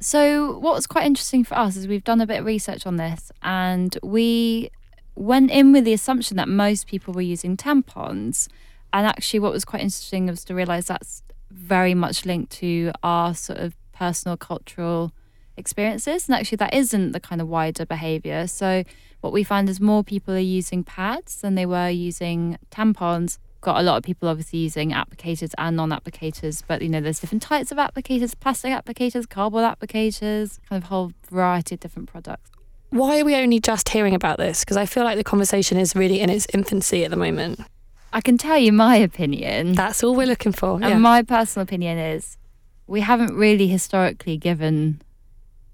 So, 0.00 0.58
what 0.58 0.74
was 0.74 0.86
quite 0.86 1.06
interesting 1.06 1.42
for 1.42 1.56
us 1.56 1.76
is 1.76 1.88
we've 1.88 2.04
done 2.04 2.20
a 2.20 2.26
bit 2.26 2.40
of 2.40 2.46
research 2.46 2.86
on 2.86 2.96
this 2.96 3.32
and 3.42 3.98
we 4.02 4.70
went 5.14 5.50
in 5.50 5.72
with 5.72 5.84
the 5.84 5.94
assumption 5.94 6.36
that 6.36 6.48
most 6.48 6.86
people 6.86 7.14
were 7.14 7.22
using 7.22 7.56
tampons. 7.56 8.48
And 8.92 9.06
actually, 9.06 9.40
what 9.40 9.52
was 9.52 9.64
quite 9.64 9.82
interesting 9.82 10.26
was 10.26 10.44
to 10.44 10.54
realize 10.54 10.86
that's 10.86 11.22
very 11.56 11.94
much 11.94 12.24
linked 12.24 12.52
to 12.52 12.92
our 13.02 13.34
sort 13.34 13.58
of 13.58 13.74
personal 13.92 14.36
cultural 14.36 15.12
experiences. 15.56 16.28
And 16.28 16.36
actually, 16.36 16.56
that 16.56 16.74
isn't 16.74 17.12
the 17.12 17.20
kind 17.20 17.40
of 17.40 17.48
wider 17.48 17.86
behavior. 17.86 18.46
So, 18.46 18.84
what 19.22 19.32
we 19.32 19.42
find 19.42 19.68
is 19.68 19.80
more 19.80 20.04
people 20.04 20.34
are 20.34 20.38
using 20.38 20.84
pads 20.84 21.40
than 21.40 21.54
they 21.54 21.66
were 21.66 21.88
using 21.88 22.58
tampons 22.70 23.38
got 23.66 23.80
a 23.80 23.82
lot 23.82 23.96
of 23.96 24.04
people 24.04 24.28
obviously 24.28 24.60
using 24.60 24.92
applicators 24.92 25.52
and 25.58 25.76
non-applicators, 25.76 26.62
but 26.68 26.82
you 26.82 26.88
know 26.88 27.00
there's 27.00 27.18
different 27.18 27.42
types 27.42 27.72
of 27.72 27.78
applicators, 27.78 28.38
plastic 28.38 28.70
applicators, 28.70 29.28
cardboard 29.28 29.64
applicators, 29.64 30.60
kind 30.68 30.80
of 30.80 30.88
whole 30.88 31.10
variety 31.28 31.74
of 31.74 31.80
different 31.80 32.08
products. 32.08 32.48
Why 32.90 33.20
are 33.20 33.24
we 33.24 33.34
only 33.34 33.58
just 33.58 33.88
hearing 33.88 34.14
about 34.14 34.38
this? 34.38 34.60
Because 34.60 34.76
I 34.76 34.86
feel 34.86 35.02
like 35.02 35.16
the 35.16 35.24
conversation 35.24 35.78
is 35.78 35.96
really 35.96 36.20
in 36.20 36.30
its 36.30 36.46
infancy 36.54 37.04
at 37.04 37.10
the 37.10 37.16
moment. 37.16 37.60
I 38.12 38.20
can 38.20 38.38
tell 38.38 38.58
you 38.58 38.72
my 38.72 38.96
opinion. 38.96 39.74
That's 39.74 40.02
all 40.02 40.14
we're 40.14 40.26
looking 40.26 40.52
for. 40.52 40.78
And 40.82 41.02
my 41.02 41.22
personal 41.22 41.64
opinion 41.64 41.98
is 41.98 42.38
we 42.86 43.00
haven't 43.00 43.34
really 43.34 43.68
historically 43.68 44.36
given 44.36 45.02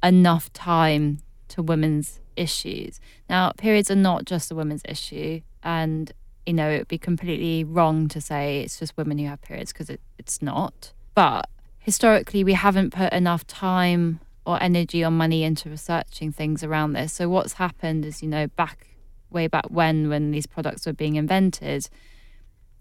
enough 0.03 0.53
time 0.53 1.21
to 1.49 1.63
women's 1.63 2.21
issues. 2.37 3.01
Now, 3.29 3.53
periods 3.53 3.91
are 3.91 3.97
not 3.97 4.25
just 4.25 4.51
a 4.51 4.55
women's 4.55 4.83
issue, 4.89 5.43
and 5.63 6.13
you 6.47 6.53
know, 6.53 6.69
it 6.69 6.79
would 6.79 6.89
be 6.89 6.99
completely 6.99 7.63
wrong 7.63 8.09
to 8.09 8.21
say 8.21 8.61
it's 8.63 8.79
just 8.79 8.97
women 8.97 9.19
who 9.19 9.27
have 9.27 9.41
periods 9.43 9.73
because 9.73 9.89
it, 9.89 10.01
it's 10.19 10.43
not. 10.43 10.93
But 11.15 11.49
historically, 11.79 12.43
we 12.43 12.55
haven't 12.55 12.93
put 12.93 13.13
enough 13.13 13.47
time 13.47 14.21
or 14.45 14.61
energy 14.61 15.05
or 15.05 15.11
money 15.11 15.45
into 15.45 15.71
researching 15.71 16.33
things 16.33 16.65
around 16.65 16.95
this. 16.95 17.13
So 17.13 17.29
what's 17.29 17.55
happened 17.55 18.05
is, 18.05 18.23
you 18.23 18.29
know, 18.29 18.49
back 18.49 18.89
way 19.31 19.47
back 19.47 19.67
when, 19.69 20.09
when 20.09 20.31
these 20.31 20.47
products 20.47 20.85
were 20.85 20.93
being 20.93 21.17
invented, 21.17 21.89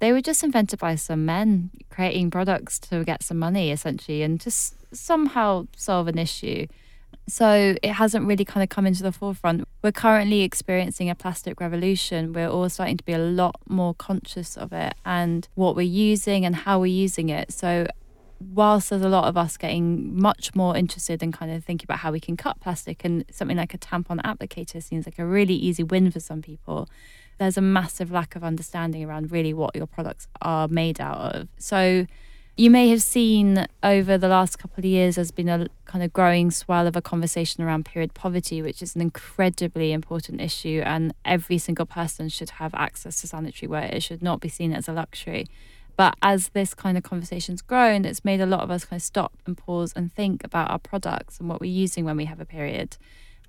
they 0.01 0.11
were 0.11 0.21
just 0.21 0.43
invented 0.43 0.79
by 0.79 0.95
some 0.95 1.25
men 1.27 1.69
creating 1.91 2.31
products 2.31 2.79
to 2.79 3.03
get 3.05 3.21
some 3.21 3.37
money 3.37 3.71
essentially 3.71 4.23
and 4.23 4.41
s- 4.45 4.73
somehow 4.91 5.67
solve 5.77 6.07
an 6.07 6.17
issue. 6.17 6.65
So 7.27 7.75
it 7.83 7.91
hasn't 7.91 8.25
really 8.25 8.43
kind 8.43 8.63
of 8.63 8.69
come 8.69 8.87
into 8.87 9.03
the 9.03 9.11
forefront. 9.11 9.67
We're 9.83 9.91
currently 9.91 10.41
experiencing 10.41 11.07
a 11.07 11.13
plastic 11.13 11.61
revolution. 11.61 12.33
We're 12.33 12.49
all 12.49 12.67
starting 12.67 12.97
to 12.97 13.03
be 13.03 13.13
a 13.13 13.19
lot 13.19 13.57
more 13.69 13.93
conscious 13.93 14.57
of 14.57 14.73
it 14.73 14.95
and 15.05 15.47
what 15.53 15.75
we're 15.75 15.83
using 15.83 16.45
and 16.45 16.55
how 16.55 16.79
we're 16.79 16.87
using 16.87 17.29
it. 17.29 17.51
So 17.53 17.85
whilst 18.39 18.89
there's 18.89 19.03
a 19.03 19.09
lot 19.09 19.25
of 19.25 19.37
us 19.37 19.55
getting 19.55 20.19
much 20.19 20.55
more 20.55 20.75
interested 20.75 21.21
in 21.21 21.31
kind 21.31 21.51
of 21.51 21.63
thinking 21.63 21.85
about 21.85 21.99
how 21.99 22.11
we 22.11 22.19
can 22.19 22.35
cut 22.35 22.59
plastic 22.59 23.05
and 23.05 23.23
something 23.31 23.57
like 23.57 23.75
a 23.75 23.77
tampon 23.77 24.19
applicator 24.23 24.81
seems 24.81 25.05
like 25.05 25.19
a 25.19 25.25
really 25.25 25.53
easy 25.53 25.83
win 25.83 26.09
for 26.09 26.19
some 26.19 26.41
people 26.41 26.89
there's 27.41 27.57
a 27.57 27.61
massive 27.61 28.11
lack 28.11 28.35
of 28.35 28.43
understanding 28.43 29.03
around 29.03 29.31
really 29.31 29.53
what 29.53 29.75
your 29.75 29.87
products 29.87 30.27
are 30.41 30.67
made 30.67 31.01
out 31.01 31.35
of 31.35 31.47
so 31.57 32.05
you 32.57 32.69
may 32.69 32.89
have 32.89 33.01
seen 33.01 33.65
over 33.81 34.17
the 34.17 34.27
last 34.27 34.59
couple 34.59 34.81
of 34.81 34.85
years 34.85 35.15
there's 35.15 35.31
been 35.31 35.49
a 35.49 35.67
kind 35.85 36.03
of 36.03 36.11
growing 36.11 36.51
swell 36.51 36.85
of 36.85 36.95
a 36.95 37.01
conversation 37.01 37.63
around 37.63 37.85
period 37.85 38.13
poverty, 38.13 38.61
which 38.61 38.81
is 38.81 38.93
an 38.95 39.01
incredibly 39.01 39.91
important 39.93 40.41
issue, 40.41 40.83
and 40.85 41.13
every 41.23 41.57
single 41.57 41.85
person 41.85 42.27
should 42.29 42.51
have 42.51 42.73
access 42.73 43.21
to 43.21 43.27
sanitary 43.27 43.69
wear. 43.69 43.85
It 43.85 44.03
should 44.03 44.21
not 44.21 44.41
be 44.41 44.49
seen 44.49 44.73
as 44.73 44.87
a 44.87 44.93
luxury. 44.93 45.47
But 45.95 46.15
as 46.21 46.49
this 46.49 46.73
kind 46.73 46.97
of 46.97 47.03
conversation's 47.03 47.61
grown, 47.61 48.05
it's 48.05 48.25
made 48.25 48.41
a 48.41 48.45
lot 48.45 48.61
of 48.61 48.71
us 48.71 48.85
kind 48.85 48.99
of 48.99 49.03
stop 49.03 49.33
and 49.45 49.57
pause 49.57 49.93
and 49.95 50.11
think 50.11 50.43
about 50.43 50.69
our 50.69 50.79
products 50.79 51.39
and 51.39 51.47
what 51.47 51.61
we're 51.61 51.71
using 51.71 52.05
when 52.05 52.17
we 52.17 52.25
have 52.25 52.39
a 52.39 52.45
period. 52.45 52.97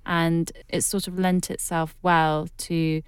And 0.05 0.51
it's 0.69 0.85
sort 0.85 1.07
of 1.07 1.19
lent 1.19 1.49
itself 1.49 1.95
well 2.01 2.47
to 2.57 3.01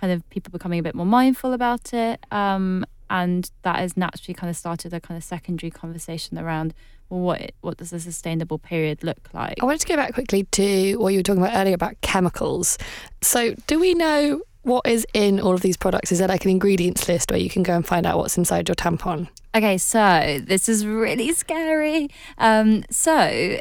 kind 0.00 0.12
of 0.12 0.28
people 0.30 0.50
becoming 0.50 0.78
a 0.78 0.82
bit 0.82 0.94
more 0.94 1.06
mindful 1.06 1.52
about 1.52 1.92
it 1.92 2.24
um, 2.30 2.84
and 3.10 3.50
that 3.62 3.76
has 3.76 3.96
naturally 3.96 4.34
kind 4.34 4.48
of 4.48 4.56
started 4.56 4.94
a 4.94 5.00
kind 5.00 5.18
of 5.18 5.24
secondary 5.24 5.70
conversation 5.70 6.38
around 6.38 6.72
well, 7.10 7.20
what 7.20 7.52
what 7.60 7.76
does 7.76 7.92
a 7.92 8.00
sustainable 8.00 8.58
period 8.58 9.02
look 9.02 9.28
like? 9.34 9.56
I 9.60 9.64
wanted 9.64 9.80
to 9.80 9.88
go 9.88 9.96
back 9.96 10.14
quickly 10.14 10.44
to 10.44 10.96
what 10.96 11.08
you 11.08 11.18
were 11.18 11.22
talking 11.24 11.42
about 11.42 11.56
earlier 11.56 11.74
about 11.74 12.00
chemicals. 12.02 12.78
So, 13.20 13.54
do 13.66 13.80
we 13.80 13.94
know 13.94 14.42
what 14.62 14.86
is 14.86 15.06
in 15.12 15.40
all 15.40 15.54
of 15.54 15.60
these 15.60 15.76
products? 15.76 16.12
Is 16.12 16.20
there 16.20 16.28
like 16.28 16.44
an 16.44 16.50
ingredients 16.50 17.08
list 17.08 17.30
where 17.30 17.40
you 17.40 17.50
can 17.50 17.62
go 17.62 17.74
and 17.74 17.86
find 17.86 18.06
out 18.06 18.18
what's 18.18 18.38
inside 18.38 18.68
your 18.68 18.76
tampon? 18.76 19.28
Okay, 19.54 19.78
so 19.78 20.38
this 20.42 20.68
is 20.68 20.86
really 20.86 21.32
scary. 21.32 22.08
Um, 22.38 22.84
so 22.90 23.58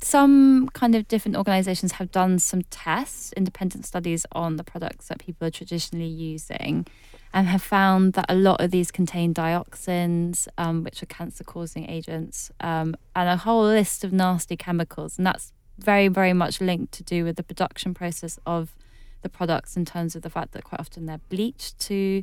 some 0.00 0.68
kind 0.70 0.94
of 0.94 1.08
different 1.08 1.36
organizations 1.36 1.92
have 1.92 2.10
done 2.10 2.38
some 2.38 2.62
tests, 2.70 3.32
independent 3.32 3.86
studies 3.86 4.26
on 4.32 4.56
the 4.56 4.64
products 4.64 5.08
that 5.08 5.18
people 5.18 5.46
are 5.46 5.50
traditionally 5.50 6.06
using 6.06 6.86
and 7.32 7.48
have 7.48 7.62
found 7.62 8.12
that 8.14 8.26
a 8.28 8.34
lot 8.34 8.60
of 8.60 8.70
these 8.70 8.90
contain 8.90 9.34
dioxins, 9.34 10.48
um, 10.58 10.84
which 10.84 11.02
are 11.02 11.06
cancer 11.06 11.44
causing 11.44 11.88
agents, 11.88 12.50
um, 12.60 12.96
and 13.14 13.28
a 13.28 13.36
whole 13.36 13.64
list 13.64 14.04
of 14.04 14.12
nasty 14.12 14.56
chemicals. 14.56 15.18
And 15.18 15.26
that's 15.26 15.52
very, 15.78 16.08
very 16.08 16.32
much 16.32 16.60
linked 16.60 16.92
to 16.94 17.02
do 17.02 17.24
with 17.24 17.36
the 17.36 17.42
production 17.42 17.94
process 17.94 18.38
of 18.46 18.74
the 19.22 19.28
products 19.28 19.76
in 19.76 19.84
terms 19.84 20.14
of 20.14 20.22
the 20.22 20.30
fact 20.30 20.52
that 20.52 20.64
quite 20.64 20.80
often 20.80 21.06
they're 21.06 21.20
bleached 21.28 21.78
to 21.78 22.22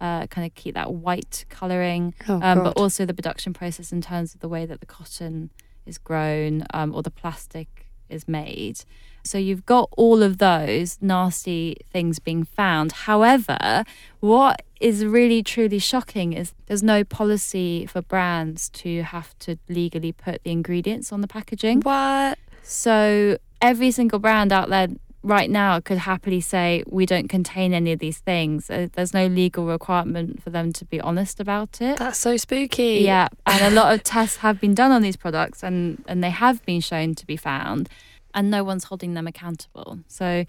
uh, 0.00 0.26
kind 0.26 0.46
of 0.46 0.54
keep 0.54 0.74
that 0.74 0.92
white 0.92 1.44
colouring, 1.48 2.14
oh, 2.28 2.40
um, 2.42 2.64
but 2.64 2.76
also 2.76 3.04
the 3.04 3.14
production 3.14 3.52
process 3.52 3.92
in 3.92 4.00
terms 4.00 4.34
of 4.34 4.40
the 4.40 4.48
way 4.48 4.66
that 4.66 4.80
the 4.80 4.86
cotton 4.86 5.50
is 5.90 5.98
grown 5.98 6.64
um, 6.72 6.94
or 6.94 7.02
the 7.02 7.10
plastic 7.10 7.68
is 8.08 8.26
made. 8.26 8.78
So 9.22 9.36
you've 9.36 9.66
got 9.66 9.88
all 9.96 10.22
of 10.22 10.38
those 10.38 10.98
nasty 11.02 11.76
things 11.92 12.18
being 12.18 12.44
found. 12.44 12.92
However, 12.92 13.84
what 14.20 14.62
is 14.80 15.04
really 15.04 15.42
truly 15.42 15.78
shocking 15.78 16.32
is 16.32 16.54
there's 16.66 16.82
no 16.82 17.04
policy 17.04 17.84
for 17.84 18.00
brands 18.00 18.70
to 18.70 19.02
have 19.02 19.38
to 19.40 19.56
legally 19.68 20.12
put 20.12 20.42
the 20.42 20.50
ingredients 20.50 21.12
on 21.12 21.20
the 21.20 21.28
packaging. 21.28 21.82
What? 21.82 22.38
So 22.62 23.36
every 23.60 23.90
single 23.90 24.18
brand 24.18 24.52
out 24.52 24.70
there 24.70 24.88
right 25.22 25.50
now 25.50 25.80
could 25.80 25.98
happily 25.98 26.40
say 26.40 26.82
we 26.86 27.04
don't 27.04 27.28
contain 27.28 27.74
any 27.74 27.92
of 27.92 27.98
these 27.98 28.18
things. 28.18 28.70
Uh, 28.70 28.88
there's 28.92 29.12
no 29.12 29.26
legal 29.26 29.66
requirement 29.66 30.42
for 30.42 30.50
them 30.50 30.72
to 30.72 30.84
be 30.84 31.00
honest 31.00 31.40
about 31.40 31.80
it. 31.80 31.98
That's 31.98 32.18
so 32.18 32.36
spooky. 32.36 33.00
Yeah, 33.02 33.28
and 33.46 33.72
a 33.72 33.76
lot 33.76 33.94
of 33.94 34.02
tests 34.02 34.38
have 34.38 34.60
been 34.60 34.74
done 34.74 34.92
on 34.92 35.02
these 35.02 35.16
products 35.16 35.62
and 35.62 36.02
and 36.08 36.24
they 36.24 36.30
have 36.30 36.64
been 36.64 36.80
shown 36.80 37.14
to 37.16 37.26
be 37.26 37.36
found 37.36 37.88
and 38.34 38.50
no 38.50 38.64
one's 38.64 38.84
holding 38.84 39.14
them 39.14 39.26
accountable. 39.26 40.00
So 40.08 40.44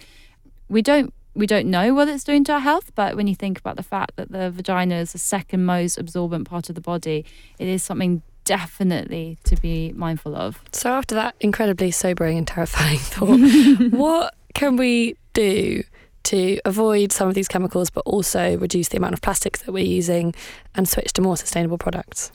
we 0.70 0.82
don't 0.82 1.14
we 1.34 1.48
don't 1.48 1.68
know 1.68 1.94
what 1.94 2.08
it's 2.08 2.24
doing 2.24 2.44
to 2.46 2.54
our 2.54 2.60
health, 2.60 2.92
but 2.94 3.16
when 3.16 3.28
you 3.28 3.36
think 3.36 3.58
about 3.58 3.78
the 3.78 3.84
fact 3.84 4.16
that 4.18 4.32
the 4.32 4.52
vagina 4.52 4.96
is 4.96 5.14
the 5.14 5.18
second 5.18 5.66
most 5.66 5.98
absorbent 5.98 6.48
part 6.48 6.70
of 6.70 6.76
the 6.76 6.82
body, 6.82 7.26
it 7.58 7.68
is 7.68 7.82
something 7.84 8.22
definitely 8.44 9.38
to 9.46 9.56
be 9.56 9.94
mindful 9.94 10.36
of. 10.36 10.62
So 10.72 10.90
after 10.92 11.16
that 11.16 11.36
incredibly 11.40 11.92
sobering 11.92 12.38
and 12.38 12.48
terrifying 12.48 12.98
thought, 13.00 13.40
what 13.92 14.36
can 14.54 14.78
we 14.78 15.16
do 15.34 15.84
to 16.24 16.60
avoid 16.66 17.12
some 17.12 17.28
of 17.28 17.34
these 17.34 17.48
chemicals 17.48 17.90
but 17.90 18.02
also 18.06 18.58
reduce 18.58 18.90
the 18.90 18.98
amount 18.98 19.14
of 19.14 19.22
plastics 19.22 19.62
that 19.64 19.72
we're 19.72 19.84
using 19.84 20.34
and 20.76 20.88
switch 20.88 21.14
to 21.14 21.22
more 21.22 21.38
sustainable 21.38 21.78
products? 21.78 22.32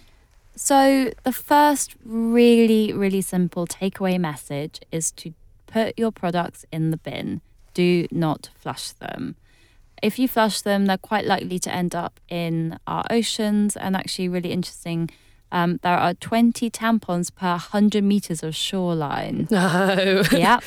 So, 0.55 1.13
the 1.23 1.33
first 1.33 1.95
really, 2.05 2.93
really 2.93 3.21
simple 3.21 3.67
takeaway 3.67 4.19
message 4.19 4.81
is 4.91 5.11
to 5.13 5.35
put 5.67 5.99
your 5.99 6.11
products 6.11 6.65
in 6.73 6.91
the 6.91 6.97
bin. 6.97 7.43
do 7.75 8.07
not 8.11 8.49
flush 8.59 8.93
them. 8.93 9.37
If 10.03 10.19
you 10.19 10.29
flush 10.29 10.63
them, 10.63 10.87
they're 10.87 10.97
quite 10.97 11.27
likely 11.27 11.59
to 11.59 11.75
end 11.75 11.95
up 11.95 12.21
in 12.31 12.79
our 12.87 13.05
oceans. 13.11 13.77
And 13.77 13.95
actually, 13.95 14.29
really 14.31 14.51
interesting, 14.51 15.11
um, 15.53 15.79
there 15.83 15.99
are 15.99 16.15
20 16.15 16.71
tampons 16.71 17.35
per 17.35 17.51
100 17.51 18.03
meters 18.03 18.43
of 18.43 18.55
shoreline. 18.55 19.47
No. 19.57 20.23
yep. 20.33 20.63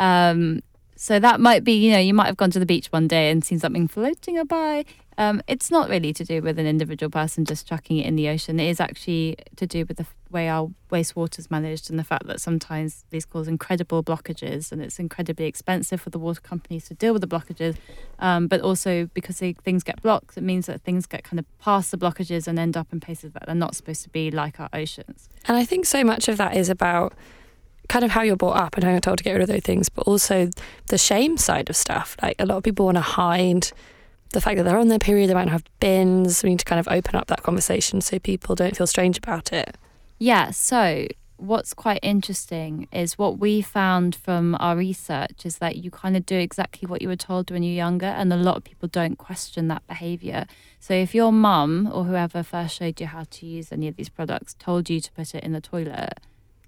Um, 0.00 0.62
so 1.00 1.20
that 1.20 1.40
might 1.40 1.62
be, 1.62 1.74
you 1.74 1.92
know, 1.92 1.98
you 1.98 2.12
might 2.12 2.26
have 2.26 2.36
gone 2.36 2.50
to 2.50 2.58
the 2.58 2.66
beach 2.66 2.88
one 2.88 3.06
day 3.06 3.30
and 3.30 3.44
seen 3.44 3.60
something 3.60 3.86
floating 3.86 4.44
by. 4.46 4.84
Um, 5.16 5.40
it's 5.46 5.70
not 5.70 5.88
really 5.88 6.12
to 6.12 6.24
do 6.24 6.42
with 6.42 6.58
an 6.58 6.66
individual 6.66 7.08
person 7.08 7.44
just 7.44 7.68
chucking 7.68 7.98
it 7.98 8.06
in 8.06 8.16
the 8.16 8.28
ocean. 8.28 8.58
It 8.58 8.68
is 8.68 8.80
actually 8.80 9.36
to 9.54 9.66
do 9.66 9.84
with 9.86 9.96
the 9.96 10.06
way 10.30 10.48
our 10.48 10.70
wastewater 10.90 11.38
is 11.38 11.52
managed 11.52 11.88
and 11.88 12.00
the 12.00 12.04
fact 12.04 12.26
that 12.26 12.40
sometimes 12.40 13.04
these 13.10 13.24
cause 13.24 13.46
incredible 13.46 14.02
blockages 14.02 14.72
and 14.72 14.82
it's 14.82 14.98
incredibly 14.98 15.46
expensive 15.46 16.00
for 16.00 16.10
the 16.10 16.18
water 16.18 16.40
companies 16.40 16.88
to 16.88 16.94
deal 16.94 17.12
with 17.12 17.22
the 17.22 17.28
blockages. 17.28 17.76
Um, 18.18 18.48
but 18.48 18.60
also 18.60 19.08
because 19.14 19.38
they, 19.38 19.52
things 19.52 19.84
get 19.84 20.02
blocked, 20.02 20.36
it 20.36 20.42
means 20.42 20.66
that 20.66 20.82
things 20.82 21.06
get 21.06 21.22
kind 21.22 21.38
of 21.38 21.46
past 21.60 21.92
the 21.92 21.96
blockages 21.96 22.48
and 22.48 22.58
end 22.58 22.76
up 22.76 22.92
in 22.92 22.98
places 22.98 23.32
that 23.34 23.46
they're 23.46 23.54
not 23.54 23.76
supposed 23.76 24.02
to 24.02 24.08
be, 24.08 24.32
like 24.32 24.58
our 24.58 24.68
oceans. 24.72 25.28
And 25.46 25.56
I 25.56 25.64
think 25.64 25.86
so 25.86 26.02
much 26.02 26.26
of 26.26 26.38
that 26.38 26.56
is 26.56 26.68
about 26.68 27.12
kind 27.88 28.04
of 28.04 28.10
how 28.10 28.22
you're 28.22 28.36
brought 28.36 28.56
up 28.56 28.74
and 28.74 28.84
how 28.84 28.90
you're 28.90 29.00
told 29.00 29.18
to 29.18 29.24
get 29.24 29.32
rid 29.32 29.42
of 29.42 29.48
those 29.48 29.62
things, 29.62 29.88
but 29.88 30.06
also 30.06 30.50
the 30.88 30.98
shame 30.98 31.36
side 31.36 31.70
of 31.70 31.76
stuff. 31.76 32.16
Like 32.22 32.36
a 32.38 32.46
lot 32.46 32.58
of 32.58 32.62
people 32.62 32.84
want 32.84 32.96
to 32.96 33.02
hide 33.02 33.68
the 34.32 34.40
fact 34.40 34.58
that 34.58 34.64
they're 34.64 34.78
on 34.78 34.88
their 34.88 34.98
period, 34.98 35.30
they 35.30 35.34
might 35.34 35.44
not 35.44 35.52
have 35.52 35.64
bins. 35.80 36.42
We 36.42 36.50
need 36.50 36.58
to 36.58 36.64
kind 36.64 36.78
of 36.78 36.88
open 36.88 37.14
up 37.14 37.28
that 37.28 37.42
conversation 37.42 38.00
so 38.00 38.18
people 38.18 38.54
don't 38.54 38.76
feel 38.76 38.86
strange 38.86 39.16
about 39.16 39.52
it. 39.52 39.76
Yeah, 40.18 40.50
so 40.50 41.06
what's 41.38 41.72
quite 41.72 42.00
interesting 42.02 42.88
is 42.92 43.16
what 43.16 43.38
we 43.38 43.62
found 43.62 44.14
from 44.14 44.56
our 44.58 44.76
research 44.76 45.46
is 45.46 45.58
that 45.58 45.76
you 45.76 45.90
kind 45.90 46.16
of 46.16 46.26
do 46.26 46.36
exactly 46.36 46.86
what 46.86 47.00
you 47.00 47.08
were 47.08 47.16
told 47.16 47.50
when 47.50 47.62
you're 47.62 47.72
younger, 47.72 48.06
and 48.06 48.32
a 48.32 48.36
lot 48.36 48.56
of 48.56 48.64
people 48.64 48.88
don't 48.88 49.16
question 49.16 49.68
that 49.68 49.86
behavior. 49.86 50.46
So 50.80 50.92
if 50.94 51.14
your 51.14 51.32
mum 51.32 51.88
or 51.92 52.04
whoever 52.04 52.42
first 52.42 52.76
showed 52.76 53.00
you 53.00 53.06
how 53.06 53.24
to 53.30 53.46
use 53.46 53.72
any 53.72 53.88
of 53.88 53.96
these 53.96 54.08
products 54.08 54.54
told 54.58 54.90
you 54.90 55.00
to 55.00 55.12
put 55.12 55.34
it 55.34 55.44
in 55.44 55.52
the 55.52 55.60
toilet, 55.60 56.18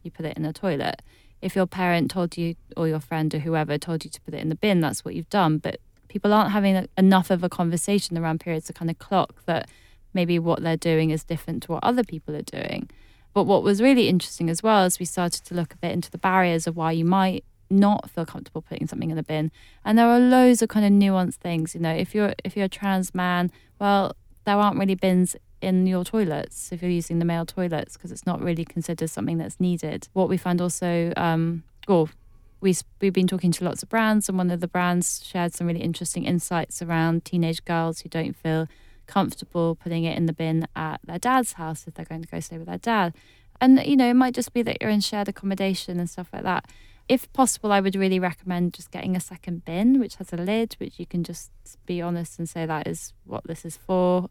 you 0.03 0.11
put 0.11 0.27
it 0.27 0.37
in 0.37 0.43
the 0.43 0.53
toilet. 0.53 1.03
If 1.43 1.57
your 1.57 1.67
parent 1.67 2.11
told 2.11 2.37
you, 2.37 2.57
or 2.77 2.87
your 2.87 3.01
friend 3.01 3.35
or 3.35 3.39
whoever 3.39 3.79
told 3.79 4.05
you 4.05 4.11
to 4.11 4.21
put 4.21 4.35
it 4.35 4.41
in 4.41 4.49
the 4.49 4.55
bin, 4.55 4.81
that's 4.81 5.05
what 5.05 5.15
you've 5.15 5.31
done. 5.31 5.59
But 5.59 5.81
people 6.09 6.33
aren't 6.33 6.53
having 6.53 6.87
enough 6.99 7.31
of 7.31 7.43
a 7.43 7.49
conversation 7.49 8.19
around 8.19 8.41
periods 8.41 8.67
to 8.67 8.73
kind 8.73 8.91
of 8.91 8.99
clock 8.99 9.45
that 9.47 9.69
maybe 10.13 10.39
what 10.39 10.63
they're 10.63 10.77
doing 10.77 11.11
is 11.11 11.25
different 11.25 11.63
to 11.63 11.73
what 11.73 11.85
other 11.85 12.05
people 12.05 12.35
are 12.37 12.43
doing. 12.43 12.91
But 13.33 13.45
what 13.45 13.63
was 13.63 13.81
really 13.81 14.09
interesting 14.09 14.51
as 14.51 14.63
well 14.63 14.85
is 14.85 14.99
we 14.99 15.07
started 15.07 15.45
to 15.45 15.55
look 15.55 15.73
a 15.73 15.77
bit 15.77 15.93
into 15.93 16.11
the 16.11 16.19
barriers 16.19 16.67
of 16.67 16.77
why 16.77 16.93
you 16.93 17.05
might 17.05 17.45
not 17.71 18.11
feel 18.11 18.27
comfortable 18.27 18.63
putting 18.63 18.89
something 18.89 19.11
in 19.11 19.17
the 19.17 19.23
bin. 19.23 19.53
And 19.85 19.97
there 19.97 20.09
are 20.09 20.19
loads 20.19 20.61
of 20.63 20.69
kind 20.69 20.85
of 20.85 20.93
nuanced 20.93 21.37
things. 21.37 21.75
You 21.75 21.81
know, 21.81 21.95
if 21.95 22.15
you're 22.15 22.35
if 22.45 22.57
you're 22.57 22.67
a 22.67 22.69
trans 22.69 23.15
man, 23.15 23.53
well, 23.79 24.17
there 24.45 24.57
aren't 24.57 24.79
really 24.79 24.97
bins 24.97 25.37
in 25.61 25.87
your 25.87 26.05
toilets 26.05 26.73
if 26.73 26.83
you're 26.83 26.91
using 26.91 27.19
the 27.19 27.25
male 27.25 27.47
toilets 27.47 27.97
because 27.97 28.13
it's 28.13 28.27
not 28.27 28.41
really 28.41 28.65
considered 28.65 29.11
something 29.11 29.39
that's 29.39 29.61
needed. 29.61 30.09
What 30.13 30.29
we 30.29 30.37
found 30.37 30.61
also, 30.61 31.13
um, 31.17 31.65
or 31.89 32.09
we 32.61 32.75
we've 33.01 33.13
been 33.13 33.27
talking 33.27 33.53
to 33.53 33.65
lots 33.65 33.83
of 33.83 33.89
brands, 33.89 34.29
and 34.29 34.39
one 34.39 34.51
of 34.51 34.61
the 34.61 34.69
brands 34.69 35.23
shared 35.25 35.55
some 35.55 35.67
really 35.67 35.81
interesting 35.81 36.25
insights 36.25 36.83
around 36.83 37.25
teenage 37.25 37.65
girls 37.65 38.01
who 38.01 38.09
don't 38.09 38.37
feel 38.37 38.69
comfortable 39.07 39.75
putting 39.75 40.05
it 40.05 40.17
in 40.17 40.27
the 40.27 40.33
bin 40.33 40.69
at 40.77 41.01
their 41.05 41.19
dad's 41.19 41.55
house 41.55 41.87
if 41.87 41.95
they're 41.95 42.05
going 42.05 42.23
to 42.23 42.29
go 42.29 42.39
stay 42.41 42.59
with 42.59 42.69
their 42.69 42.79
dad. 42.79 43.15
And 43.61 43.85
you 43.85 43.97
know, 43.97 44.09
it 44.09 44.15
might 44.15 44.35
just 44.35 44.53
be 44.53 44.63
that 44.63 44.79
you're 44.81 44.91
in 44.91 45.01
shared 45.01 45.29
accommodation 45.29 45.99
and 45.99 46.09
stuff 46.09 46.29
like 46.33 46.45
that. 46.45 46.71
If 47.09 47.31
possible, 47.33 47.73
I 47.73 47.81
would 47.81 47.97
really 47.97 48.21
recommend 48.21 48.73
just 48.73 48.93
getting 48.93 49.17
a 49.17 49.21
second 49.21 49.65
bin 49.65 49.99
which 49.99 50.15
has 50.17 50.33
a 50.33 50.37
lid, 50.37 50.77
which 50.79 51.01
you 51.01 51.07
can 51.07 51.25
just 51.25 51.51
be 51.85 52.01
honest 52.01 52.39
and 52.39 52.49
say 52.49 52.67
that 52.67 52.87
is 52.87 53.13
what 53.25 53.45
this 53.45 53.65
is 53.65 53.77
for 53.77 54.29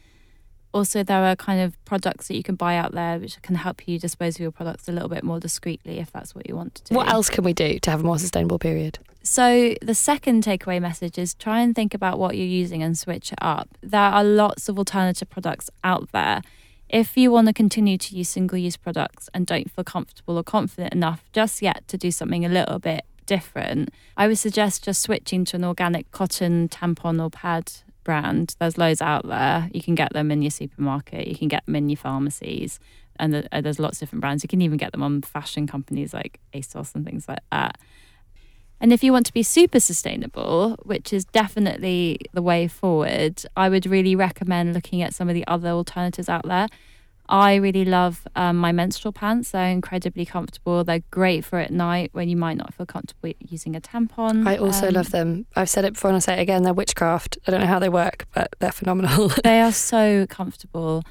also 0.74 1.04
there 1.04 1.24
are 1.24 1.36
kind 1.36 1.62
of 1.62 1.84
products 1.86 2.28
that 2.28 2.36
you 2.36 2.44
can 2.44 2.56
buy 2.56 2.76
out 2.76 2.94
there 2.94 3.20
which 3.20 3.42
can 3.42 3.56
help 3.56 3.88
you 3.88 4.00
dispose 4.00 4.36
of 4.36 4.42
your 4.42 4.52
products 4.52 4.88
a 4.88 4.92
little 4.92 5.10
bit 5.10 5.24
more 5.24 5.40
discreetly 5.40 6.00
if 6.00 6.12
that's 6.12 6.36
what 6.36 6.48
you 6.48 6.56
want 6.56 6.76
to 6.76 6.84
do. 6.86 6.96
What 6.96 7.10
else 7.10 7.30
can 7.30 7.44
we 7.44 7.54
do 7.54 7.80
to 7.80 7.92
have 7.92 8.02
a 8.02 8.04
more 8.04 8.20
sustainable 8.20 8.60
period? 8.60 9.00
So 9.24 9.76
the 9.82 9.96
second 9.96 10.44
takeaway 10.44 10.82
message 10.82 11.18
is 11.18 11.34
try 11.34 11.60
and 11.60 11.76
think 11.76 11.94
about 11.94 12.20
what 12.20 12.38
you're 12.38 12.46
using 12.46 12.82
and 12.82 12.98
switch 12.98 13.32
it 13.32 13.40
up. 13.42 13.70
There 13.82 14.00
are 14.00 14.24
lots 14.24 14.70
of 14.70 14.78
alternative 14.78 15.30
products 15.30 15.70
out 15.84 16.12
there. 16.12 16.42
If 16.88 17.18
you 17.18 17.30
want 17.30 17.48
to 17.48 17.54
continue 17.54 17.98
to 18.00 18.16
use 18.16 18.30
single-use 18.30 18.78
products 18.78 19.30
and 19.34 19.46
don't 19.46 19.70
feel 19.70 19.84
comfortable 19.84 20.38
or 20.38 20.44
confident 20.44 20.94
enough 20.94 21.24
just 21.34 21.62
yet 21.62 21.88
to 21.88 21.98
do 21.98 22.10
something 22.10 22.44
a 22.46 22.50
little 22.50 22.80
bit 22.80 23.06
different, 23.28 23.90
I 24.18 24.28
would 24.28 24.40
suggest 24.40 24.86
just 24.86 25.02
switching 25.02 25.46
to 25.46 25.58
an 25.58 25.64
organic 25.64 26.10
cotton 26.12 26.68
tampon 26.68 27.22
or 27.22 27.30
pad 27.30 27.72
brand. 28.10 28.56
There's 28.60 28.76
loads 28.76 29.04
out 29.04 29.28
there. 29.28 29.70
You 29.72 29.84
can 29.84 29.94
get 29.94 30.14
them 30.14 30.32
in 30.32 30.42
your 30.42 30.50
supermarket, 30.50 31.28
you 31.28 31.36
can 31.36 31.48
get 31.48 31.64
them 31.68 31.76
in 31.76 31.90
your 31.90 31.98
pharmacies, 31.98 32.80
and 33.20 33.34
the, 33.34 33.48
uh, 33.52 33.62
there's 33.62 33.78
lots 33.78 33.98
of 33.98 34.00
different 34.00 34.22
brands. 34.22 34.44
You 34.44 34.50
can 34.50 34.64
even 34.64 34.78
get 34.78 34.92
them 34.94 35.04
on 35.04 35.22
fashion 35.22 35.68
companies 35.68 36.12
like 36.12 36.40
ASOS 36.56 36.96
and 36.96 37.06
things 37.06 37.28
like 37.28 37.44
that. 37.52 37.78
And 38.82 38.92
if 38.92 39.04
you 39.04 39.14
want 39.14 39.28
to 39.28 39.34
be 39.34 39.44
super 39.44 39.80
sustainable, 39.80 40.76
which 40.84 41.14
is 41.14 41.24
definitely 41.26 42.18
the 42.34 42.42
way 42.42 42.68
forward, 42.68 43.44
I 43.56 43.70
would 43.70 43.86
really 43.86 44.16
recommend 44.16 44.74
looking 44.74 45.04
at 45.04 45.14
some 45.14 45.30
of 45.30 45.36
the 45.36 45.46
other 45.46 45.70
alternatives 45.70 46.30
out 46.30 46.48
there. 46.48 46.68
I 47.30 47.56
really 47.56 47.86
love 47.86 48.28
um, 48.36 48.58
my 48.58 48.72
menstrual 48.72 49.12
pants. 49.12 49.52
They're 49.52 49.70
incredibly 49.70 50.26
comfortable. 50.26 50.84
They're 50.84 51.04
great 51.12 51.46
for 51.46 51.60
at 51.60 51.72
night 51.72 52.10
when 52.12 52.28
you 52.28 52.36
might 52.36 52.58
not 52.58 52.74
feel 52.74 52.88
comfortable 52.88 53.32
using 53.40 53.76
a 53.76 53.82
tampon. 53.82 54.48
I 54.48 54.58
also 54.58 54.88
um, 54.88 54.96
love 54.96 55.12
them. 55.12 55.46
I've 55.56 55.70
said 55.70 55.86
it 55.86 55.94
before 55.94 56.10
and 56.10 56.16
I'll 56.16 56.22
say 56.22 56.40
it 56.40 56.42
again. 56.42 56.64
They're 56.64 56.74
witchcraft. 56.74 57.38
I 57.46 57.52
don't 57.52 57.62
know 57.62 57.68
how 57.68 57.78
they 57.78 57.88
work, 57.88 58.26
but 58.34 58.56
they're 58.58 58.72
phenomenal. 58.72 59.30
they 59.44 59.62
are 59.62 59.72
so 59.72 60.26
comfortable. 60.28 61.04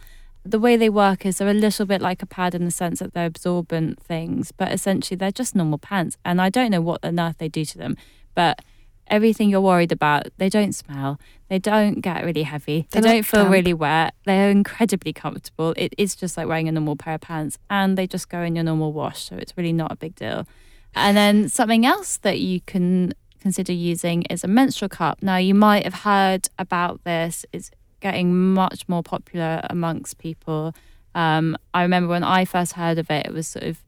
The 0.44 0.58
way 0.58 0.76
they 0.76 0.90
work 0.90 1.24
is 1.24 1.38
they're 1.38 1.48
a 1.48 1.54
little 1.54 1.86
bit 1.86 2.02
like 2.02 2.20
a 2.20 2.26
pad 2.26 2.52
in 2.52 2.64
the 2.64 2.72
sense 2.72 2.98
that 2.98 3.14
they're 3.14 3.26
absorbent 3.26 4.02
things, 4.02 4.50
but 4.50 4.72
essentially 4.72 5.16
they're 5.16 5.30
just 5.30 5.54
normal 5.54 5.78
pants. 5.78 6.16
And 6.24 6.40
I 6.40 6.48
don't 6.48 6.72
know 6.72 6.80
what 6.80 7.04
on 7.04 7.20
earth 7.20 7.38
they 7.38 7.48
do 7.48 7.64
to 7.64 7.78
them, 7.78 7.96
but 8.34 8.60
everything 9.10 9.50
you're 9.50 9.60
worried 9.60 9.92
about. 9.92 10.26
They 10.38 10.48
don't 10.48 10.72
smell. 10.72 11.18
They 11.48 11.58
don't 11.58 12.00
get 12.00 12.24
really 12.24 12.42
heavy. 12.42 12.86
They 12.90 13.00
They're 13.00 13.12
don't 13.14 13.22
feel 13.24 13.48
really 13.48 13.74
wet. 13.74 14.14
They're 14.24 14.50
incredibly 14.50 15.12
comfortable. 15.12 15.74
It 15.76 15.94
is 15.96 16.14
just 16.14 16.36
like 16.36 16.46
wearing 16.46 16.68
a 16.68 16.72
normal 16.72 16.96
pair 16.96 17.14
of 17.14 17.22
pants 17.22 17.58
and 17.70 17.96
they 17.96 18.06
just 18.06 18.28
go 18.28 18.42
in 18.42 18.54
your 18.54 18.64
normal 18.64 18.92
wash. 18.92 19.24
So 19.24 19.36
it's 19.36 19.56
really 19.56 19.72
not 19.72 19.92
a 19.92 19.96
big 19.96 20.14
deal. 20.14 20.46
And 20.94 21.16
then 21.16 21.48
something 21.48 21.86
else 21.86 22.18
that 22.18 22.40
you 22.40 22.60
can 22.62 23.14
consider 23.40 23.72
using 23.72 24.22
is 24.24 24.44
a 24.44 24.48
menstrual 24.48 24.88
cup. 24.88 25.22
Now, 25.22 25.36
you 25.36 25.54
might 25.54 25.84
have 25.84 25.94
heard 25.94 26.48
about 26.58 27.04
this. 27.04 27.46
It's 27.52 27.70
getting 28.00 28.52
much 28.52 28.88
more 28.88 29.02
popular 29.02 29.62
amongst 29.70 30.18
people. 30.18 30.74
Um, 31.14 31.56
I 31.74 31.82
remember 31.82 32.08
when 32.08 32.24
I 32.24 32.44
first 32.44 32.74
heard 32.74 32.98
of 32.98 33.10
it, 33.10 33.26
it 33.26 33.32
was 33.32 33.48
sort 33.48 33.64
of 33.64 33.82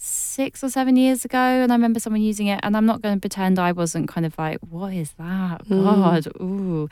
six 0.00 0.62
or 0.62 0.68
seven 0.68 0.94
years 0.94 1.24
ago 1.24 1.36
and 1.36 1.72
I 1.72 1.74
remember 1.74 1.98
someone 1.98 2.22
using 2.22 2.46
it 2.46 2.60
and 2.62 2.76
I'm 2.76 2.86
not 2.86 3.02
going 3.02 3.16
to 3.16 3.20
pretend 3.20 3.58
I 3.58 3.72
wasn't 3.72 4.06
kind 4.08 4.24
of 4.24 4.38
like 4.38 4.58
what 4.60 4.94
is 4.94 5.10
that? 5.18 5.66
Mm. 5.66 5.84
god 5.84 6.28
ooh. 6.40 6.88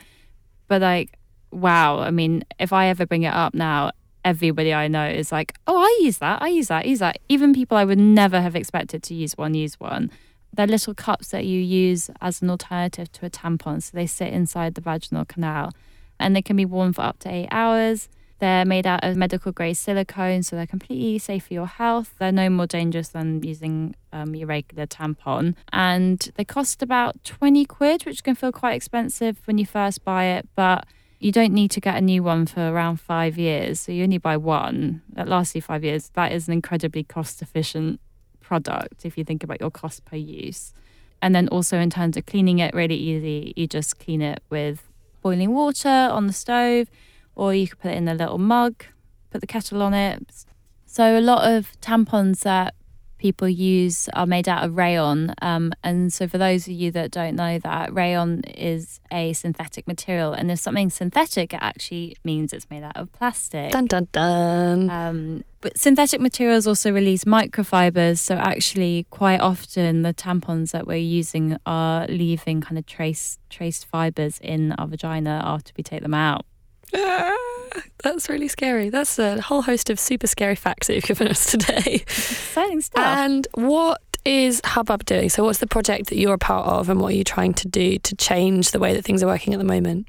But 0.67 0.83
like 0.83 1.17
wow 1.53 2.01
I 2.01 2.11
mean 2.11 2.43
if 2.59 2.73
I 2.73 2.89
ever 2.89 3.07
bring 3.07 3.23
it 3.23 3.33
up 3.33 3.55
now 3.55 3.93
everybody 4.25 4.75
I 4.75 4.89
know 4.89 5.09
is 5.09 5.31
like 5.31 5.55
oh 5.69 5.79
I 5.79 6.01
use 6.05 6.19
that 6.19 6.43
I 6.43 6.49
use 6.49 6.67
that 6.67 6.85
I 6.85 6.89
use 6.89 6.99
that. 6.99 7.19
Even 7.29 7.55
people 7.55 7.77
I 7.77 7.85
would 7.85 7.99
never 7.99 8.41
have 8.41 8.57
expected 8.57 9.05
to 9.05 9.15
use 9.15 9.35
one 9.35 9.55
use 9.55 9.79
one. 9.79 10.11
They're 10.53 10.67
little 10.67 10.95
cups 10.95 11.29
that 11.29 11.45
you 11.45 11.61
use 11.61 12.11
as 12.21 12.43
an 12.43 12.51
alternative 12.51 13.13
to 13.13 13.27
a 13.27 13.31
tampon 13.31 13.85
so 13.85 13.93
they 13.95 14.09
sit 14.09 14.33
inside 14.33 14.75
the 14.75 14.81
vaginal 14.81 15.25
canal 15.25 15.71
and 16.19 16.35
they 16.35 16.43
can 16.43 16.57
be 16.57 16.65
worn 16.65 16.93
for 16.93 17.03
up 17.03 17.21
to 17.21 17.31
eight 17.31 17.49
hours 17.53 18.09
they're 18.39 18.65
made 18.65 18.87
out 18.87 19.03
of 19.03 19.17
medical 19.17 19.53
grade 19.53 19.77
silicone, 19.77 20.43
so 20.43 20.57
they're 20.57 20.67
completely 20.67 21.19
safe 21.19 21.47
for 21.47 21.55
your 21.55 21.67
health. 21.67 22.15
They're 22.19 22.33
no 22.33 22.51
more 22.51 22.67
dangerous 22.67 23.09
than 23.09 23.43
using 23.43 23.95
um, 24.13 24.35
your 24.35 24.47
regular 24.47 24.87
tampon. 24.87 25.55
And 25.73 26.31
they 26.37 26.45
cost 26.45 26.83
about 26.83 27.23
20 27.25 27.65
quid, 27.65 28.05
which 28.05 28.23
can 28.23 28.35
feel 28.35 28.53
quite 28.53 28.75
expensive 28.75 29.39
when 29.47 29.57
you 29.59 29.65
first 29.67 30.05
buy 30.05 30.25
it, 30.25 30.49
but 30.55 30.87
you 31.19 31.33
don't 31.33 31.53
need 31.53 31.71
to 31.73 31.81
get 31.81 31.97
a 31.97 32.01
new 32.01 32.23
one 32.23 32.45
for 32.47 32.69
around 32.69 33.01
five 33.01 33.39
years. 33.39 33.81
So 33.81 33.93
you 33.93 34.03
only 34.03 34.19
buy 34.19 34.37
one 34.37 35.03
that 35.15 35.29
lasts 35.29 35.55
you 35.55 35.63
five 35.63 35.83
years. 35.83 36.11
That 36.11 36.33
is 36.33 36.47
an 36.47 36.53
incredibly 36.53 37.05
cost 37.05 37.41
efficient 37.41 38.01
product 38.41 39.05
if 39.05 39.17
you 39.17 39.25
think 39.25 39.43
about 39.43 39.61
your 39.61 39.71
cost 39.71 40.05
per 40.05 40.17
use. 40.17 40.75
And 41.23 41.35
then 41.35 41.49
also 41.49 41.79
in 41.79 41.89
terms 41.89 42.19
of 42.19 42.27
cleaning 42.27 42.59
it, 42.59 42.75
really 42.75 42.97
easy. 42.97 43.55
You 43.57 43.67
just 43.67 43.99
clean 43.99 44.21
it 44.21 44.43
with 44.51 44.83
boiling 45.23 45.55
water 45.55 45.89
on 45.89 46.27
the 46.27 46.33
stove 46.33 46.89
or 47.37 47.55
you 47.55 47.69
could 47.69 47.79
put 47.79 47.93
it 47.93 47.97
in 47.97 48.09
a 48.09 48.15
little 48.15 48.39
mug, 48.39 48.85
put 49.31 49.41
the 49.41 49.47
kettle 49.47 49.83
on 49.83 49.95
it. 49.95 50.45
So 50.87 51.19
a 51.19 51.21
lot 51.21 51.49
of 51.49 51.79
tampons 51.81 52.41
that 52.41 52.75
people 53.19 53.49
use 53.49 54.09
are 54.11 54.27
made 54.27 54.49
out 54.49 54.65
of 54.65 54.77
rayon. 54.77 55.35
Um, 55.43 55.73
and 55.83 56.13
so, 56.13 56.29
for 56.29 56.39
those 56.39 56.67
of 56.67 56.75
you 56.75 56.91
that 56.93 57.11
don't 57.11 57.37
know 57.37 57.59
that, 57.59 57.93
rayon 57.93 58.43
is 58.43 59.01
a 59.11 59.33
synthetic 59.33 59.87
material. 59.87 60.33
And 60.33 60.51
if 60.51 60.59
something's 60.59 60.95
synthetic, 60.95 61.53
it 61.53 61.61
actually 61.61 62.17
means 62.25 62.53
it's 62.53 62.69
made 62.71 62.83
out 62.83 62.97
of 62.97 63.13
plastic. 63.13 63.73
Dun 63.73 63.87
dun 63.87 64.09
dun. 64.13 64.91
Um, 64.91 65.45
but 65.61 65.79
synthetic 65.79 66.21
materials 66.21 66.67
also 66.67 66.93
release 66.93 67.25
microfibers. 67.25 68.19
So, 68.19 68.37
actually, 68.37 69.07
quite 69.11 69.41
often 69.41 70.03
the 70.03 70.15
tampons 70.15 70.73
that 70.73 70.87
we're 70.87 70.97
using 70.97 71.57
are 71.67 72.07
leaving 72.07 72.61
kind 72.61 72.79
of 72.79 72.87
trace 72.87 73.39
traced 73.51 73.87
fibers 73.87 74.39
in 74.43 74.73
our 74.73 74.87
vagina 74.87 75.43
after 75.45 75.73
we 75.77 75.83
take 75.83 76.03
them 76.03 76.15
out. 76.15 76.47
Ah, 76.95 77.35
that's 78.03 78.29
really 78.29 78.49
scary. 78.49 78.91
That's 78.91 79.19
a 79.19 79.41
whole 79.41 79.63
host 79.63 79.91
of 79.91 79.99
super 79.99 80.27
scary 80.27 80.55
facts 80.55 80.87
that 80.87 80.95
you've 80.95 81.05
given 81.05 81.29
us 81.29 81.51
today. 81.51 82.03
Exciting 82.03 82.81
stuff. 82.81 83.05
And 83.05 83.47
what 83.55 84.01
is 84.25 84.61
Hubbub 84.65 85.05
doing? 85.05 85.29
So, 85.29 85.45
what's 85.45 85.59
the 85.59 85.67
project 85.67 86.09
that 86.09 86.17
you're 86.19 86.35
a 86.35 86.39
part 86.39 86.67
of, 86.67 86.89
and 86.89 87.01
what 87.01 87.13
are 87.13 87.17
you 87.17 87.25
trying 87.25 87.55
to 87.55 87.69
do 87.69 87.99
to 87.99 88.17
change 88.17 88.71
the 88.73 88.79
way 88.79 88.95
that 88.95 89.05
things 89.05 89.23
are 89.23 89.27
working 89.27 89.53
at 89.55 89.59
the 89.59 89.65
moment? 89.65 90.07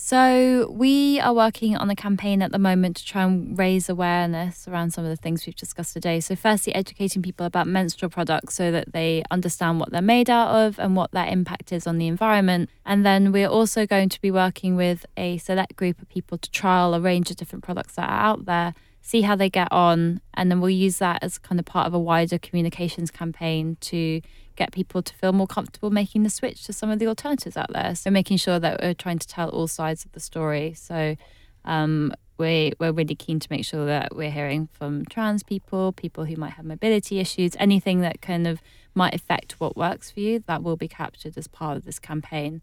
So, 0.00 0.70
we 0.70 1.18
are 1.18 1.34
working 1.34 1.76
on 1.76 1.90
a 1.90 1.96
campaign 1.96 2.40
at 2.40 2.52
the 2.52 2.58
moment 2.58 2.96
to 2.98 3.04
try 3.04 3.24
and 3.24 3.58
raise 3.58 3.88
awareness 3.88 4.68
around 4.68 4.92
some 4.92 5.04
of 5.04 5.10
the 5.10 5.16
things 5.16 5.44
we've 5.44 5.56
discussed 5.56 5.92
today. 5.92 6.20
So, 6.20 6.36
firstly, 6.36 6.72
educating 6.72 7.20
people 7.20 7.44
about 7.44 7.66
menstrual 7.66 8.08
products 8.08 8.54
so 8.54 8.70
that 8.70 8.92
they 8.92 9.24
understand 9.32 9.80
what 9.80 9.90
they're 9.90 10.00
made 10.00 10.30
out 10.30 10.54
of 10.54 10.78
and 10.78 10.94
what 10.94 11.10
their 11.10 11.26
impact 11.26 11.72
is 11.72 11.84
on 11.86 11.98
the 11.98 12.06
environment. 12.06 12.70
And 12.86 13.04
then 13.04 13.32
we're 13.32 13.48
also 13.48 13.86
going 13.86 14.08
to 14.10 14.20
be 14.20 14.30
working 14.30 14.76
with 14.76 15.04
a 15.16 15.36
select 15.38 15.74
group 15.74 16.00
of 16.00 16.08
people 16.08 16.38
to 16.38 16.50
trial 16.52 16.94
a 16.94 17.00
range 17.00 17.32
of 17.32 17.36
different 17.36 17.64
products 17.64 17.96
that 17.96 18.08
are 18.08 18.20
out 18.20 18.44
there, 18.44 18.74
see 19.02 19.22
how 19.22 19.34
they 19.34 19.50
get 19.50 19.70
on, 19.72 20.20
and 20.32 20.48
then 20.48 20.60
we'll 20.60 20.70
use 20.70 20.98
that 20.98 21.24
as 21.24 21.38
kind 21.38 21.58
of 21.58 21.66
part 21.66 21.88
of 21.88 21.92
a 21.92 21.98
wider 21.98 22.38
communications 22.38 23.10
campaign 23.10 23.76
to 23.80 24.22
get 24.58 24.72
people 24.72 25.02
to 25.02 25.14
feel 25.14 25.32
more 25.32 25.46
comfortable 25.46 25.90
making 25.90 26.24
the 26.24 26.30
switch 26.30 26.64
to 26.64 26.72
some 26.72 26.90
of 26.90 26.98
the 26.98 27.06
alternatives 27.06 27.56
out 27.56 27.72
there. 27.72 27.94
So 27.94 28.10
making 28.10 28.38
sure 28.38 28.58
that 28.58 28.82
we're 28.82 28.92
trying 28.92 29.20
to 29.20 29.26
tell 29.26 29.48
all 29.50 29.68
sides 29.68 30.04
of 30.04 30.12
the 30.12 30.20
story. 30.20 30.74
So 30.74 31.16
um, 31.64 32.12
we 32.38 32.72
we're 32.78 32.92
really 32.92 33.14
keen 33.14 33.38
to 33.40 33.48
make 33.50 33.64
sure 33.64 33.86
that 33.86 34.14
we're 34.14 34.30
hearing 34.30 34.68
from 34.72 35.04
trans 35.06 35.42
people, 35.42 35.92
people 35.92 36.24
who 36.24 36.36
might 36.36 36.54
have 36.54 36.64
mobility 36.64 37.20
issues, 37.20 37.52
anything 37.58 38.00
that 38.00 38.20
kind 38.20 38.46
of 38.46 38.60
might 38.94 39.14
affect 39.14 39.60
what 39.60 39.76
works 39.76 40.10
for 40.10 40.20
you. 40.20 40.42
That 40.46 40.62
will 40.62 40.76
be 40.76 40.88
captured 40.88 41.38
as 41.38 41.46
part 41.46 41.76
of 41.76 41.84
this 41.84 42.00
campaign. 42.00 42.60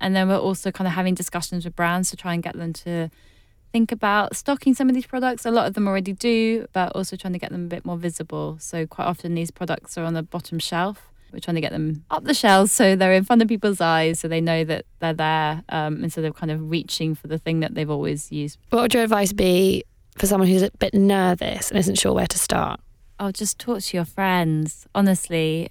And 0.00 0.16
then 0.16 0.28
we're 0.28 0.38
also 0.38 0.70
kind 0.70 0.88
of 0.88 0.94
having 0.94 1.14
discussions 1.14 1.64
with 1.64 1.76
brands 1.76 2.10
to 2.10 2.16
try 2.16 2.34
and 2.34 2.42
get 2.42 2.56
them 2.56 2.72
to 2.84 3.10
think 3.72 3.90
about 3.90 4.36
stocking 4.36 4.74
some 4.74 4.88
of 4.88 4.94
these 4.94 5.06
products. 5.06 5.46
A 5.46 5.50
lot 5.50 5.66
of 5.66 5.74
them 5.74 5.88
already 5.88 6.12
do, 6.12 6.66
but 6.72 6.92
also 6.94 7.16
trying 7.16 7.32
to 7.32 7.38
get 7.38 7.50
them 7.50 7.64
a 7.64 7.68
bit 7.68 7.84
more 7.84 7.96
visible. 7.96 8.58
So 8.60 8.86
quite 8.86 9.06
often 9.06 9.34
these 9.34 9.50
products 9.50 9.96
are 9.96 10.04
on 10.04 10.14
the 10.14 10.22
bottom 10.22 10.58
shelf 10.58 11.11
we're 11.32 11.40
trying 11.40 11.54
to 11.54 11.60
get 11.60 11.72
them 11.72 12.04
up 12.10 12.24
the 12.24 12.34
shelves 12.34 12.72
so 12.72 12.94
they're 12.94 13.12
in 13.12 13.24
front 13.24 13.42
of 13.42 13.48
people's 13.48 13.80
eyes 13.80 14.20
so 14.20 14.28
they 14.28 14.40
know 14.40 14.64
that 14.64 14.84
they're 14.98 15.14
there 15.14 15.62
um, 15.68 16.02
instead 16.04 16.24
of 16.24 16.34
kind 16.34 16.50
of 16.50 16.70
reaching 16.70 17.14
for 17.14 17.28
the 17.28 17.38
thing 17.38 17.60
that 17.60 17.74
they've 17.74 17.90
always 17.90 18.30
used. 18.30 18.58
What 18.70 18.82
would 18.82 18.94
your 18.94 19.02
advice 19.02 19.32
be 19.32 19.84
for 20.18 20.26
someone 20.26 20.48
who's 20.48 20.62
a 20.62 20.70
bit 20.72 20.94
nervous 20.94 21.70
and 21.70 21.78
isn't 21.78 21.98
sure 21.98 22.12
where 22.12 22.26
to 22.26 22.38
start? 22.38 22.80
Oh, 23.18 23.30
just 23.30 23.58
talk 23.58 23.80
to 23.80 23.96
your 23.96 24.04
friends. 24.04 24.86
Honestly, 24.94 25.70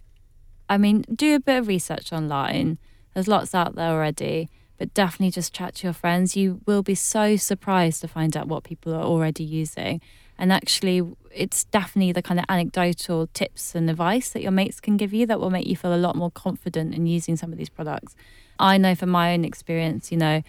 I 0.69 0.77
mean, 0.77 1.03
do 1.13 1.35
a 1.35 1.39
bit 1.39 1.57
of 1.59 1.67
research 1.67 2.13
online. 2.13 2.77
There's 3.13 3.27
lots 3.27 3.53
out 3.53 3.75
there 3.75 3.91
already, 3.91 4.49
but 4.77 4.93
definitely 4.93 5.31
just 5.31 5.53
chat 5.53 5.75
to 5.75 5.87
your 5.87 5.93
friends. 5.93 6.37
You 6.37 6.61
will 6.65 6.81
be 6.81 6.95
so 6.95 7.35
surprised 7.35 8.01
to 8.01 8.07
find 8.07 8.35
out 8.37 8.47
what 8.47 8.63
people 8.63 8.93
are 8.93 9.03
already 9.03 9.43
using. 9.43 10.01
And 10.37 10.51
actually, 10.51 11.01
it's 11.33 11.63
definitely 11.65 12.11
the 12.11 12.21
kind 12.21 12.39
of 12.39 12.45
anecdotal 12.49 13.27
tips 13.27 13.75
and 13.75 13.89
advice 13.89 14.29
that 14.31 14.41
your 14.41 14.51
mates 14.51 14.79
can 14.79 14.97
give 14.97 15.13
you 15.13 15.25
that 15.27 15.39
will 15.39 15.49
make 15.49 15.67
you 15.67 15.75
feel 15.75 15.93
a 15.93 15.97
lot 15.97 16.15
more 16.15 16.31
confident 16.31 16.93
in 16.93 17.07
using 17.07 17.35
some 17.35 17.51
of 17.51 17.57
these 17.57 17.69
products. 17.69 18.15
I 18.59 18.77
know 18.77 18.95
from 18.95 19.09
my 19.09 19.33
own 19.33 19.43
experience, 19.43 20.11
you 20.11 20.17
know, 20.17 20.43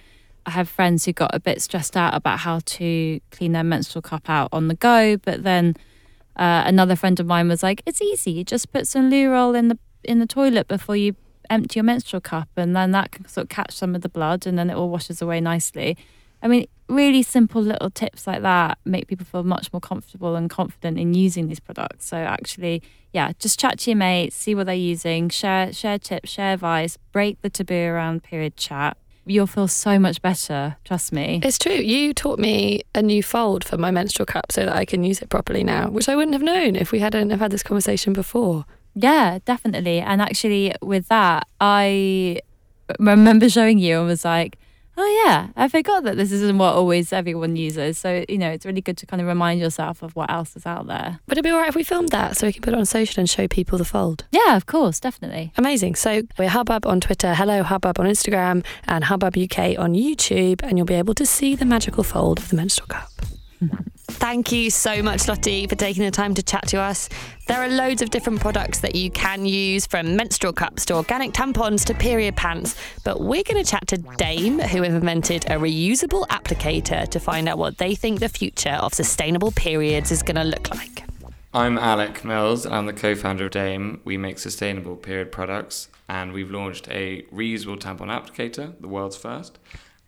I 0.45 0.51
have 0.51 0.68
friends 0.68 1.05
who 1.05 1.12
got 1.12 1.35
a 1.35 1.40
bit 1.40 1.62
stressed 1.62 1.97
out 1.97 2.14
about 2.14 2.40
how 2.40 2.61
to 2.64 3.21
clean 3.31 3.53
their 3.53 3.64
menstrual 3.64 4.03
cup 4.03 4.29
out 4.29 4.49
on 4.53 4.68
the 4.68 4.75
go, 4.75 5.16
but 5.16 5.45
then 5.45 5.77
uh, 6.37 6.64
another 6.66 6.97
friend 6.97 7.18
of 7.21 7.27
mine 7.27 7.49
was 7.49 7.62
like, 7.62 7.83
"It's 7.87 8.03
easy. 8.03 8.33
You 8.33 8.45
just 8.45 8.73
put 8.73 8.88
some 8.88 9.09
loo 9.09 9.31
roll 9.31 9.55
in 9.55 9.68
the 9.68 9.79
in 10.03 10.18
the 10.18 10.27
toilet 10.27 10.66
before 10.66 10.97
you 10.97 11.14
empty 11.49 11.79
your 11.79 11.85
menstrual 11.85 12.21
cup, 12.21 12.49
and 12.57 12.75
then 12.75 12.90
that 12.90 13.12
can 13.12 13.29
sort 13.29 13.45
of 13.45 13.49
catch 13.51 13.73
some 13.73 13.95
of 13.95 14.03
the 14.03 14.09
blood, 14.09 14.47
and 14.47 14.59
then 14.59 14.68
it 14.68 14.75
all 14.75 14.88
washes 14.88 15.23
away 15.23 15.40
nicely." 15.40 15.97
I 16.42 16.48
mean, 16.48 16.66
really 16.88 17.22
simple 17.22 17.62
little 17.62 17.90
tips 17.90 18.26
like 18.26 18.42
that 18.42 18.78
make 18.85 19.07
people 19.07 19.24
feel 19.24 19.44
much 19.44 19.72
more 19.72 19.81
comfortable 19.81 20.37
and 20.37 20.50
confident 20.50 20.98
in 20.98 21.14
using 21.14 21.48
these 21.48 21.61
products. 21.61 22.07
So 22.07 22.16
actually, 22.16 22.83
yeah, 23.12 23.33
just 23.38 23.59
chat 23.59 23.78
to 23.81 23.90
your 23.90 23.96
mates, 23.96 24.37
see 24.37 24.55
what 24.55 24.66
they're 24.66 24.74
using, 24.74 25.28
share 25.28 25.72
share 25.72 25.98
tips, 25.98 26.31
share 26.31 26.55
advice, 26.55 26.98
break 27.12 27.40
the 27.42 27.50
taboo 27.50 27.74
around 27.74 28.22
period 28.22 28.57
chat. 28.57 28.96
You'll 29.24 29.46
feel 29.46 29.68
so 29.68 30.00
much 30.00 30.20
better, 30.20 30.76
trust 30.85 31.12
me. 31.12 31.40
It's 31.44 31.59
true. 31.59 31.72
You 31.72 32.12
taught 32.12 32.40
me 32.40 32.83
a 32.92 33.02
new 33.02 33.22
fold 33.22 33.62
for 33.62 33.78
my 33.78 33.92
menstrual 33.92 34.26
cup 34.26 34.50
so 34.50 34.64
that 34.66 34.74
I 34.74 34.85
can 34.85 35.05
use 35.05 35.22
it 35.22 35.28
properly 35.28 35.62
now, 35.62 35.88
which 35.88 36.09
I 36.09 36.16
wouldn't 36.16 36.33
have 36.33 36.42
known 36.42 36.74
if 36.74 36.90
we 36.90 36.98
hadn't 36.98 37.31
have 37.31 37.38
had 37.38 37.52
this 37.52 37.62
conversation 37.62 38.12
before. 38.12 38.64
Yeah, 38.94 39.38
definitely. 39.44 40.00
And 40.00 40.20
actually, 40.20 40.74
with 40.83 41.07
that, 41.07 41.46
I 41.61 42.40
remember 42.98 43.48
showing 43.48 43.78
you 43.78 43.98
and 44.00 44.09
was 44.09 44.24
like, 44.24 44.59
oh 44.96 45.22
yeah, 45.24 45.48
I 45.57 45.68
forgot 45.68 46.05
that 46.05 46.16
this 46.16 46.33
isn't 46.33 46.59
what 46.59 46.74
always 46.74 47.12
everyone 47.12 47.57
uses. 47.57 47.98
So 47.98 48.24
you 48.28 48.38
know, 48.38 48.50
it's 48.50 48.66
really 48.66 48.81
good 48.81 48.96
to 48.98 49.07
kind 49.07 49.20
of 49.20 49.26
remind 49.26 49.61
yourself 49.61 50.02
of 50.02 50.14
what 50.16 50.31
else 50.31 50.57
is 50.57 50.66
out 50.66 50.87
there. 50.87 51.20
Would 51.28 51.38
it'd 51.38 51.44
be 51.44 51.50
alright 51.50 51.68
if 51.68 51.74
we 51.74 51.85
filmed 51.85 52.11
that 52.11 52.37
so 52.37 52.46
we 52.46 52.52
can 52.52 52.62
put 52.62 52.72
it 52.72 52.78
on 52.78 52.87
social 52.87 53.20
and 53.20 53.28
show 53.28 53.48
people 53.48 53.78
the 53.78 53.85
fold? 53.85 54.24
Yeah, 54.31 54.57
of 54.57 54.66
course, 54.66 55.00
definitely. 55.00 55.52
Amazing. 55.57 55.96
So 55.96 56.22
we're 56.38 56.48
Hubbub 56.48 56.87
on 56.87 57.00
Twitter, 57.00 57.35
hello 57.35 57.62
Hubbub 57.62 57.98
on 57.98 58.07
Instagram, 58.07 58.64
and 58.85 59.05
Hubbub 59.05 59.37
UK 59.37 59.78
on 59.78 59.94
YouTube, 59.94 60.61
and 60.62 60.78
you'll 60.78 60.87
be 60.87 60.94
able 60.94 61.14
to 61.14 61.26
see 61.26 61.55
the 61.55 61.64
magical 61.64 62.05
fold 62.05 62.38
of 62.38 62.48
the 62.48 62.57
menstrual 62.57 62.87
cup. 62.88 63.11
Thank 64.07 64.53
you 64.53 64.70
so 64.70 65.03
much, 65.03 65.27
Lottie, 65.27 65.66
for 65.66 65.75
taking 65.75 66.05
the 66.05 66.11
time 66.11 66.35
to 66.35 66.42
chat 66.42 66.68
to 66.68 66.79
us. 66.79 67.09
There 67.48 67.61
are 67.61 67.68
loads 67.68 68.03
of 68.03 68.11
different 68.11 68.40
products 68.40 68.81
that 68.81 68.94
you 68.94 69.11
can 69.11 69.46
use 69.46 69.87
from 69.87 70.16
menstrual 70.16 70.53
cups 70.53 70.85
to 70.87 70.94
organic 70.94 71.33
tampons 71.33 71.85
to 71.87 71.94
period 71.94 72.37
pants, 72.37 72.77
but 73.05 73.20
we're 73.20 73.42
going 73.42 73.62
to 73.62 73.68
chat 73.68 73.87
to 73.88 73.98
Dame, 74.18 74.59
who 74.59 74.83
invented 74.83 75.46
a 75.46 75.57
reusable 75.57 76.27
applicator 76.29 77.09
to 77.09 77.18
find 77.18 77.48
out 77.48 77.59
what 77.59 77.79
they 77.79 77.94
think 77.94 78.20
the 78.20 78.29
future 78.29 78.79
of 78.81 78.94
sustainable 78.94 79.51
periods 79.53 80.11
is 80.11 80.22
going 80.22 80.37
to 80.37 80.44
look 80.44 80.70
like. 80.70 81.05
I'm 81.55 81.77
Alec 81.77 82.25
Mills, 82.25 82.64
and 82.64 82.75
I'm 82.75 82.87
the 82.87 82.92
co 82.92 83.14
founder 83.14 83.46
of 83.46 83.51
Dame. 83.51 84.01
We 84.05 84.16
make 84.16 84.38
sustainable 84.38 84.96
period 84.96 85.33
products, 85.33 85.88
and 86.09 86.33
we've 86.33 86.51
launched 86.51 86.88
a 86.88 87.22
reusable 87.33 87.79
tampon 87.79 88.09
applicator, 88.09 88.72
the 88.81 88.88
world's 88.88 89.16
first, 89.16 89.59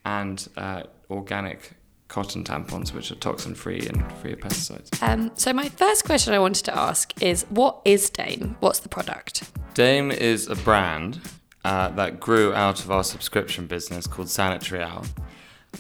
and 0.05 0.49
uh, 0.57 0.85
organic 1.11 1.73
cotton 2.09 2.45
tampons, 2.45 2.93
which 2.93 3.11
are 3.11 3.17
toxin 3.17 3.55
free 3.55 3.87
and 3.89 4.13
free 4.19 4.33
of 4.33 4.41
pesticides. 4.41 5.03
Um, 5.03 5.31
so, 5.35 5.53
my 5.53 5.69
first 5.69 6.05
question 6.05 6.35
I 6.35 6.39
wanted 6.39 6.65
to 6.67 6.77
ask 6.77 7.21
is 7.23 7.45
what 7.49 7.81
is 7.85 8.11
Dame? 8.11 8.57
What's 8.61 8.81
the 8.81 8.89
product? 8.89 9.51
Dame 9.75 10.11
is 10.11 10.49
a 10.49 10.57
brand 10.57 11.21
uh, 11.65 11.89
that 11.91 12.21
grew 12.21 12.53
out 12.55 12.81
of 12.85 12.91
our 12.91 13.05
subscription 13.05 13.67
business 13.67 14.07
called 14.07 14.29
Sanitorial. 14.29 15.07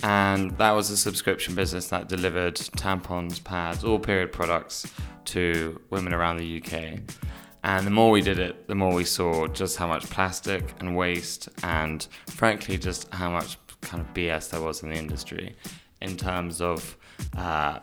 And 0.02 0.50
that 0.58 0.72
was 0.72 0.90
a 0.90 0.96
subscription 0.96 1.54
business 1.54 1.88
that 1.88 2.08
delivered 2.08 2.56
tampons, 2.56 3.42
pads, 3.42 3.84
all 3.84 3.98
period 3.98 4.32
products 4.32 4.86
to 5.26 5.80
women 5.90 6.12
around 6.12 6.38
the 6.38 6.60
UK. 6.60 7.00
And 7.62 7.86
the 7.86 7.90
more 7.90 8.10
we 8.10 8.20
did 8.20 8.38
it, 8.38 8.66
the 8.66 8.74
more 8.74 8.92
we 8.92 9.04
saw 9.04 9.46
just 9.46 9.76
how 9.76 9.86
much 9.86 10.04
plastic 10.10 10.74
and 10.80 10.96
waste, 10.96 11.48
and 11.62 12.06
frankly, 12.26 12.76
just 12.76 13.12
how 13.14 13.30
much 13.30 13.56
kind 13.80 14.00
of 14.02 14.12
BS 14.12 14.50
there 14.50 14.60
was 14.60 14.82
in 14.82 14.90
the 14.90 14.96
industry 14.96 15.56
in 16.04 16.16
terms 16.16 16.60
of 16.60 16.96
uh, 17.36 17.78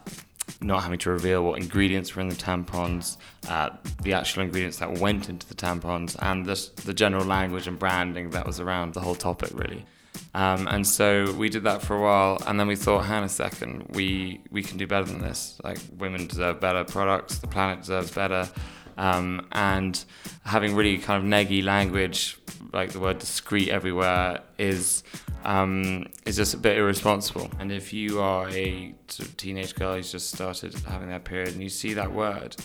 not 0.62 0.84
having 0.84 1.00
to 1.00 1.10
reveal 1.10 1.44
what 1.44 1.60
ingredients 1.60 2.16
were 2.16 2.22
in 2.22 2.30
the 2.30 2.36
tampons, 2.36 3.18
uh, 3.50 3.70
the 4.04 4.14
actual 4.14 4.44
ingredients 4.44 4.78
that 4.78 4.92
went 5.00 5.30
into 5.30 5.48
the 5.48 5.56
tampons, 5.56 6.16
and 6.22 6.46
the, 6.46 6.70
the 6.86 6.94
general 6.94 7.26
language 7.26 7.68
and 7.68 7.78
branding 7.80 8.30
that 8.32 8.46
was 8.46 8.60
around 8.60 8.94
the 8.94 9.00
whole 9.00 9.16
topic, 9.16 9.50
really. 9.54 9.86
Um, 10.34 10.68
and 10.68 10.86
so 10.86 11.32
we 11.34 11.50
did 11.50 11.64
that 11.64 11.82
for 11.82 11.96
a 11.96 12.02
while, 12.02 12.42
and 12.48 12.60
then 12.60 12.68
we 12.68 12.76
thought, 12.76 13.06
hang 13.06 13.20
on 13.20 13.24
a 13.24 13.30
second, 13.30 13.88
we 13.90 14.42
we 14.52 14.62
can 14.62 14.78
do 14.78 14.88
better 14.88 15.06
than 15.06 15.20
this. 15.20 15.60
Like 15.64 15.80
women 15.98 16.28
deserve 16.28 16.60
better 16.60 16.84
products, 16.84 17.40
the 17.40 17.48
planet 17.48 17.80
deserves 17.80 18.12
better, 18.12 18.50
um, 18.98 19.48
and 19.52 20.04
having 20.46 20.76
really 20.76 20.98
kind 20.98 21.22
of 21.22 21.30
neggy 21.30 21.64
language, 21.64 22.38
like 22.72 22.92
the 22.92 23.00
word 23.00 23.20
discreet 23.20 23.70
everywhere, 23.70 24.42
is 24.58 25.04
um, 25.44 26.06
is 26.26 26.36
just 26.36 26.54
a 26.54 26.58
bit 26.58 26.78
irresponsible. 26.78 27.50
And 27.60 27.72
if 27.72 27.94
you 27.94 28.22
are 28.22 28.50
a 28.50 28.94
teenage 29.38 29.76
girl 29.76 29.96
who's 29.96 30.12
just 30.12 30.34
started 30.34 30.74
having 30.88 31.10
that 31.10 31.24
period 31.24 31.50
and 31.50 31.62
you 31.62 31.70
see 31.70 31.94
that 31.94 32.12
word, 32.12 32.56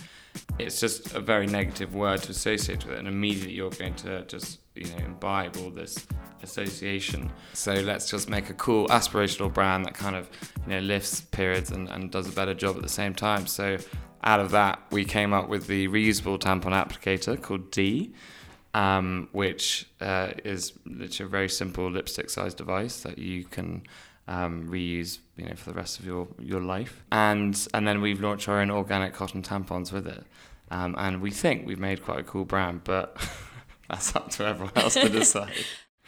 it's 0.58 0.80
just 0.80 1.14
a 1.14 1.20
very 1.20 1.46
negative 1.46 1.94
word 1.94 2.22
to 2.22 2.30
associate 2.30 2.84
with 2.84 2.94
it, 2.94 2.98
and 2.98 3.08
immediately 3.08 3.52
you're 3.52 3.70
going 3.70 3.94
to 3.94 4.22
just 4.26 4.60
you 4.74 4.84
know 4.90 5.04
imbibe 5.04 5.56
all 5.58 5.70
this 5.70 6.06
association. 6.42 7.30
So 7.52 7.72
let's 7.74 8.10
just 8.10 8.28
make 8.28 8.50
a 8.50 8.54
cool 8.54 8.86
aspirational 8.88 9.52
brand 9.52 9.84
that 9.86 9.94
kind 9.94 10.16
of 10.16 10.28
you 10.66 10.74
know 10.74 10.80
lifts 10.80 11.20
periods 11.20 11.70
and, 11.70 11.88
and 11.88 12.10
does 12.10 12.28
a 12.28 12.32
better 12.32 12.54
job 12.54 12.76
at 12.76 12.82
the 12.82 12.88
same 12.88 13.14
time. 13.14 13.46
So 13.46 13.78
out 14.24 14.40
of 14.40 14.50
that, 14.50 14.80
we 14.90 15.04
came 15.04 15.32
up 15.32 15.48
with 15.48 15.66
the 15.66 15.88
reusable 15.88 16.38
tampon 16.38 16.72
applicator 16.72 17.40
called 17.40 17.70
D, 17.70 18.12
um, 18.76 19.28
which 19.32 19.88
uh, 20.02 20.32
is 20.44 20.74
literally 20.84 21.26
a 21.26 21.30
very 21.30 21.48
simple 21.48 21.90
lipstick-sized 21.90 22.58
device 22.58 23.00
that 23.00 23.16
you 23.18 23.42
can 23.44 23.82
um, 24.28 24.68
reuse, 24.68 25.18
you 25.38 25.46
know, 25.46 25.54
for 25.54 25.70
the 25.70 25.76
rest 25.76 25.98
of 25.98 26.04
your, 26.04 26.28
your 26.38 26.60
life. 26.60 27.02
And 27.10 27.66
and 27.72 27.88
then 27.88 28.02
we've 28.02 28.20
launched 28.20 28.50
our 28.50 28.60
own 28.60 28.70
organic 28.70 29.14
cotton 29.14 29.42
tampons 29.42 29.92
with 29.92 30.06
it. 30.06 30.24
Um, 30.70 30.94
and 30.98 31.22
we 31.22 31.30
think 31.30 31.66
we've 31.66 31.80
made 31.80 32.04
quite 32.04 32.20
a 32.20 32.22
cool 32.22 32.44
brand, 32.44 32.82
but 32.84 33.16
that's 33.88 34.14
up 34.14 34.28
to 34.32 34.44
everyone 34.44 34.72
else 34.76 34.92
to 34.92 35.08
decide. 35.20 35.52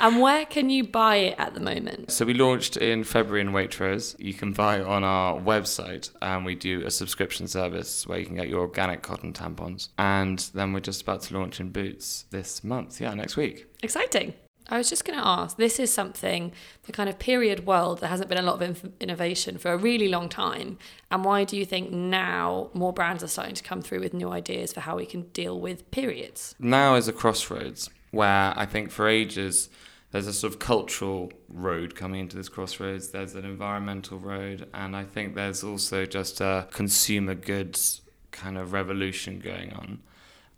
And 0.01 0.21
where 0.21 0.47
can 0.47 0.71
you 0.71 0.85
buy 0.85 1.17
it 1.17 1.35
at 1.39 1.55
the 1.55 1.61
moment? 1.61 2.13
So 2.13 2.25
we 2.25 2.35
launched 2.35 2.77
in 2.77 3.03
February 3.03 3.41
in 3.41 3.49
Waitrose. 3.51 4.15
You 4.19 4.33
can 4.33 4.53
buy 4.53 4.77
it 4.77 4.87
on 4.87 5.03
our 5.03 5.41
website, 5.41 6.11
and 6.23 6.45
we 6.45 6.55
do 6.55 6.87
a 6.87 6.91
subscription 6.91 7.49
service 7.49 8.07
where 8.07 8.19
you 8.19 8.27
can 8.27 8.37
get 8.37 8.49
your 8.49 8.61
organic 8.61 9.03
cotton 9.03 9.33
tampons. 9.33 9.89
And 9.99 10.39
then 10.55 10.73
we're 10.73 10.81
just 10.81 11.03
about 11.03 11.23
to 11.23 11.39
launch 11.39 11.59
in 11.59 11.71
Boots 11.71 12.27
this 12.31 12.63
month. 12.63 13.01
Yeah, 13.01 13.13
next 13.15 13.37
week. 13.37 13.67
Exciting. 13.83 14.35
I 14.71 14.77
was 14.77 14.91
just 14.91 15.05
going 15.05 15.19
to 15.19 15.27
ask 15.27 15.57
this 15.57 15.81
is 15.81 15.93
something, 15.93 16.53
the 16.83 16.93
kind 16.93 17.09
of 17.09 17.19
period 17.19 17.67
world, 17.67 18.01
there 18.01 18.11
hasn't 18.11 18.29
been 18.29 18.39
a 18.39 18.43
lot 18.43 18.57
of 18.57 18.63
inf- 18.63 18.85
innovation 19.01 19.57
for 19.57 19.73
a 19.73 19.79
really 19.79 20.09
long 20.09 20.29
time. 20.29 20.79
And 21.11 21.25
why 21.25 21.45
do 21.45 21.57
you 21.57 21.65
think 21.65 21.91
now 21.91 22.69
more 22.75 22.93
brands 22.93 23.25
are 23.25 23.29
starting 23.29 23.55
to 23.55 23.65
come 23.65 23.81
through 23.81 24.01
with 24.01 24.13
new 24.13 24.31
ideas 24.31 24.75
for 24.75 24.81
how 24.81 24.97
we 24.97 25.07
can 25.07 25.23
deal 25.29 25.59
with 25.59 25.91
periods? 25.91 26.55
Now 26.59 26.97
is 26.97 27.09
a 27.09 27.15
crossroads 27.15 27.89
where 28.11 28.53
I 28.57 28.67
think 28.67 28.91
for 28.91 29.09
ages, 29.09 29.71
there's 30.11 30.27
a 30.27 30.33
sort 30.33 30.53
of 30.55 30.59
cultural 30.59 31.33
road 31.49 31.95
coming 31.95 32.21
into 32.21 32.37
this 32.37 32.49
crossroads. 32.49 33.09
There's 33.09 33.35
an 33.35 33.45
environmental 33.45 34.19
road, 34.19 34.67
and 34.73 34.97
I 34.97 35.05
think 35.05 35.35
there's 35.35 35.63
also 35.63 36.07
just 36.07 36.41
a 36.41 36.67
consumer 36.71 37.35
goods 37.35 38.01
kind 38.31 38.57
of 38.57 38.73
revolution 38.73 39.39
going 39.39 39.73
on. 39.75 40.01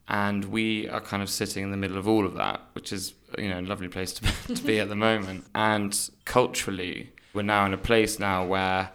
And 0.07 0.47
we 0.47 0.89
are 0.89 1.01
kind 1.01 1.23
of 1.23 1.31
sitting 1.31 1.65
in 1.65 1.71
the 1.71 1.77
middle 1.77 1.99
of 1.99 2.07
all 2.07 2.27
of 2.27 2.35
that, 2.35 2.61
which 2.75 2.93
is 2.93 3.15
you 3.39 3.49
know 3.49 3.61
a 3.61 3.63
lovely 3.63 3.89
place 3.89 4.13
to 4.15 4.23
be, 4.23 4.31
to 4.55 4.63
be 4.63 4.79
at 4.79 4.89
the 4.89 4.97
moment. 5.09 5.47
And 5.55 5.99
culturally, 6.25 7.13
we're 7.35 7.43
now 7.43 7.67
in 7.67 7.75
a 7.75 7.79
place 7.79 8.19
now 8.19 8.47
where 8.47 8.91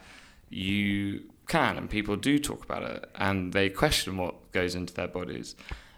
you 0.49 1.23
can 1.47 1.77
and 1.77 1.89
people 1.89 2.15
do 2.15 2.39
talk 2.39 2.63
about 2.63 2.83
it, 2.83 3.09
and 3.15 3.51
they 3.51 3.69
question 3.69 4.17
what 4.17 4.51
goes 4.53 4.73
into 4.73 4.93
their 4.93 5.07
bodies. 5.07 5.55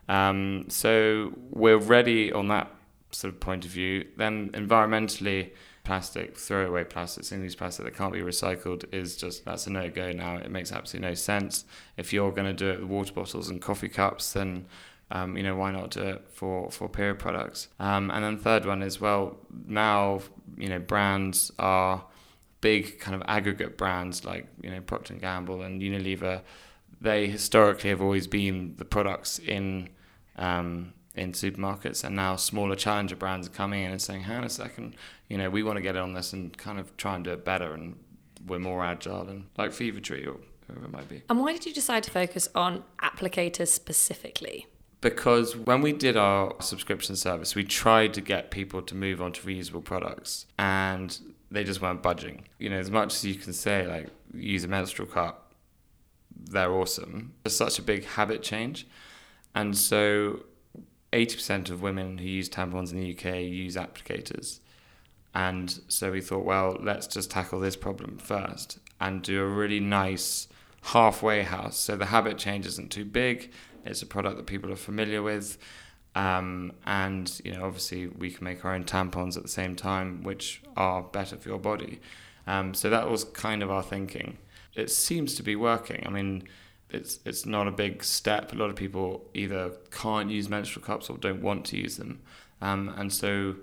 Um, 0.09 0.65
so 0.69 1.33
we're 1.51 1.77
ready 1.77 2.31
on 2.31 2.47
that 2.47 2.71
sort 3.11 3.33
of 3.33 3.39
point 3.39 3.65
of 3.65 3.71
view. 3.71 4.05
Then 4.17 4.49
environmentally, 4.51 5.51
plastic, 5.83 6.37
throwaway 6.37 6.83
plastic, 6.83 7.23
single-use 7.23 7.55
plastic 7.55 7.85
that 7.85 7.95
can't 7.95 8.11
be 8.11 8.19
recycled 8.19 8.83
is 8.93 9.15
just 9.15 9.45
that's 9.45 9.67
a 9.67 9.69
no-go 9.69 10.11
now. 10.11 10.35
It 10.35 10.51
makes 10.51 10.71
absolutely 10.71 11.09
no 11.09 11.13
sense. 11.15 11.63
If 11.95 12.11
you're 12.11 12.31
going 12.31 12.47
to 12.47 12.53
do 12.53 12.69
it 12.71 12.81
with 12.81 12.89
water 12.89 13.13
bottles 13.13 13.49
and 13.49 13.61
coffee 13.61 13.87
cups, 13.87 14.33
then 14.33 14.65
um, 15.11 15.37
you 15.37 15.43
know 15.43 15.55
why 15.55 15.71
not 15.71 15.91
do 15.91 16.01
it 16.01 16.25
for 16.29 16.69
for 16.71 16.89
period 16.89 17.19
products? 17.19 17.69
Um, 17.79 18.11
and 18.11 18.23
then 18.23 18.37
third 18.37 18.65
one 18.65 18.83
is 18.83 18.99
well 18.99 19.37
now 19.65 20.19
you 20.57 20.67
know 20.67 20.79
brands 20.79 21.51
are 21.57 22.03
big 22.59 22.99
kind 22.99 23.15
of 23.15 23.23
aggregate 23.27 23.77
brands 23.77 24.25
like 24.25 24.47
you 24.61 24.69
know 24.69 24.81
Procter 24.81 25.13
and 25.13 25.21
Gamble 25.21 25.61
and 25.61 25.81
Unilever. 25.81 26.41
They 26.99 27.27
historically 27.27 27.91
have 27.91 28.01
always 28.01 28.27
been 28.27 28.75
the 28.77 28.83
products 28.83 29.39
in 29.39 29.87
um, 30.35 30.93
in 31.17 31.31
supermarkets, 31.31 32.03
and 32.03 32.15
now 32.15 32.35
smaller 32.35 32.75
challenger 32.75 33.15
brands 33.15 33.47
are 33.47 33.51
coming 33.51 33.83
in 33.83 33.91
and 33.91 34.01
saying, 34.01 34.21
"Hang 34.21 34.37
on 34.37 34.43
a 34.43 34.49
second, 34.49 34.95
you 35.27 35.37
know, 35.37 35.49
we 35.49 35.63
want 35.63 35.77
to 35.77 35.81
get 35.81 35.97
on 35.97 36.13
this 36.13 36.33
and 36.33 36.57
kind 36.57 36.79
of 36.79 36.95
try 36.97 37.15
and 37.15 37.23
do 37.23 37.31
it 37.31 37.43
better, 37.43 37.73
and 37.73 37.97
we're 38.45 38.59
more 38.59 38.85
agile 38.85 39.27
and 39.27 39.47
like 39.57 39.73
Fever 39.73 39.99
Tree 39.99 40.25
or 40.25 40.37
whoever 40.67 40.85
it 40.85 40.91
might 40.91 41.09
be." 41.09 41.23
And 41.29 41.39
why 41.39 41.53
did 41.53 41.65
you 41.65 41.73
decide 41.73 42.03
to 42.03 42.11
focus 42.11 42.47
on 42.55 42.83
applicators 43.01 43.69
specifically? 43.69 44.67
Because 44.99 45.55
when 45.55 45.81
we 45.81 45.93
did 45.93 46.17
our 46.17 46.55
subscription 46.59 47.15
service, 47.15 47.53
we 47.53 47.63
tried 47.63 48.13
to 48.15 48.21
get 48.21 48.49
people 48.49 48.81
to 48.81 48.95
move 48.95 49.21
on 49.21 49.31
to 49.33 49.41
reusable 49.41 49.83
products, 49.83 50.47
and 50.57 51.19
they 51.51 51.63
just 51.63 51.81
weren't 51.81 52.01
budging. 52.01 52.45
You 52.59 52.69
know, 52.69 52.77
as 52.77 52.89
much 52.89 53.13
as 53.13 53.23
you 53.23 53.35
can 53.35 53.53
say, 53.53 53.87
like, 53.87 54.09
use 54.33 54.63
a 54.63 54.67
menstrual 54.67 55.07
cup, 55.07 55.53
they're 56.35 56.71
awesome. 56.71 57.33
It's 57.45 57.55
such 57.55 57.79
a 57.79 57.81
big 57.81 58.05
habit 58.05 58.41
change. 58.43 58.87
And 59.53 59.77
so 59.77 60.43
80% 61.13 61.69
of 61.69 61.81
women 61.81 62.17
who 62.17 62.25
use 62.25 62.49
tampons 62.49 62.91
in 62.91 62.99
the 62.99 63.15
UK 63.15 63.41
use 63.41 63.75
applicators. 63.75 64.59
And 65.33 65.79
so 65.87 66.11
we 66.11 66.21
thought, 66.21 66.45
well, 66.45 66.77
let's 66.81 67.07
just 67.07 67.29
tackle 67.29 67.59
this 67.59 67.75
problem 67.75 68.17
first 68.17 68.79
and 68.99 69.21
do 69.21 69.41
a 69.41 69.47
really 69.47 69.79
nice 69.79 70.47
halfway 70.81 71.43
house. 71.43 71.77
So 71.77 71.95
the 71.95 72.07
habit 72.07 72.37
change 72.37 72.65
isn't 72.65 72.91
too 72.91 73.05
big. 73.05 73.51
It's 73.85 74.01
a 74.01 74.05
product 74.05 74.37
that 74.37 74.47
people 74.47 74.71
are 74.71 74.77
familiar 74.77 75.21
with. 75.21 75.57
Um, 76.15 76.73
and, 76.85 77.39
you 77.45 77.53
know, 77.53 77.65
obviously 77.65 78.07
we 78.07 78.31
can 78.31 78.43
make 78.43 78.65
our 78.65 78.73
own 78.73 78.83
tampons 78.83 79.37
at 79.37 79.43
the 79.43 79.49
same 79.49 79.75
time, 79.75 80.23
which 80.23 80.63
are 80.75 81.03
better 81.03 81.37
for 81.37 81.49
your 81.49 81.59
body. 81.59 81.99
Um, 82.47 82.73
so 82.73 82.89
that 82.89 83.09
was 83.09 83.23
kind 83.23 83.61
of 83.61 83.69
our 83.69 83.83
thinking. 83.83 84.37
It 84.73 84.89
seems 84.89 85.35
to 85.35 85.43
be 85.43 85.55
working. 85.55 86.03
I 86.05 86.09
mean, 86.09 86.43
it's 86.89 87.19
it's 87.25 87.45
not 87.45 87.67
a 87.67 87.71
big 87.71 88.03
step. 88.03 88.53
A 88.53 88.55
lot 88.55 88.69
of 88.69 88.75
people 88.75 89.29
either 89.33 89.71
can't 89.91 90.29
use 90.29 90.49
menstrual 90.49 90.85
cups 90.85 91.09
or 91.09 91.17
don't 91.17 91.41
want 91.41 91.65
to 91.65 91.77
use 91.77 91.97
them, 91.97 92.21
um, 92.61 92.93
and 92.97 93.11
so 93.11 93.55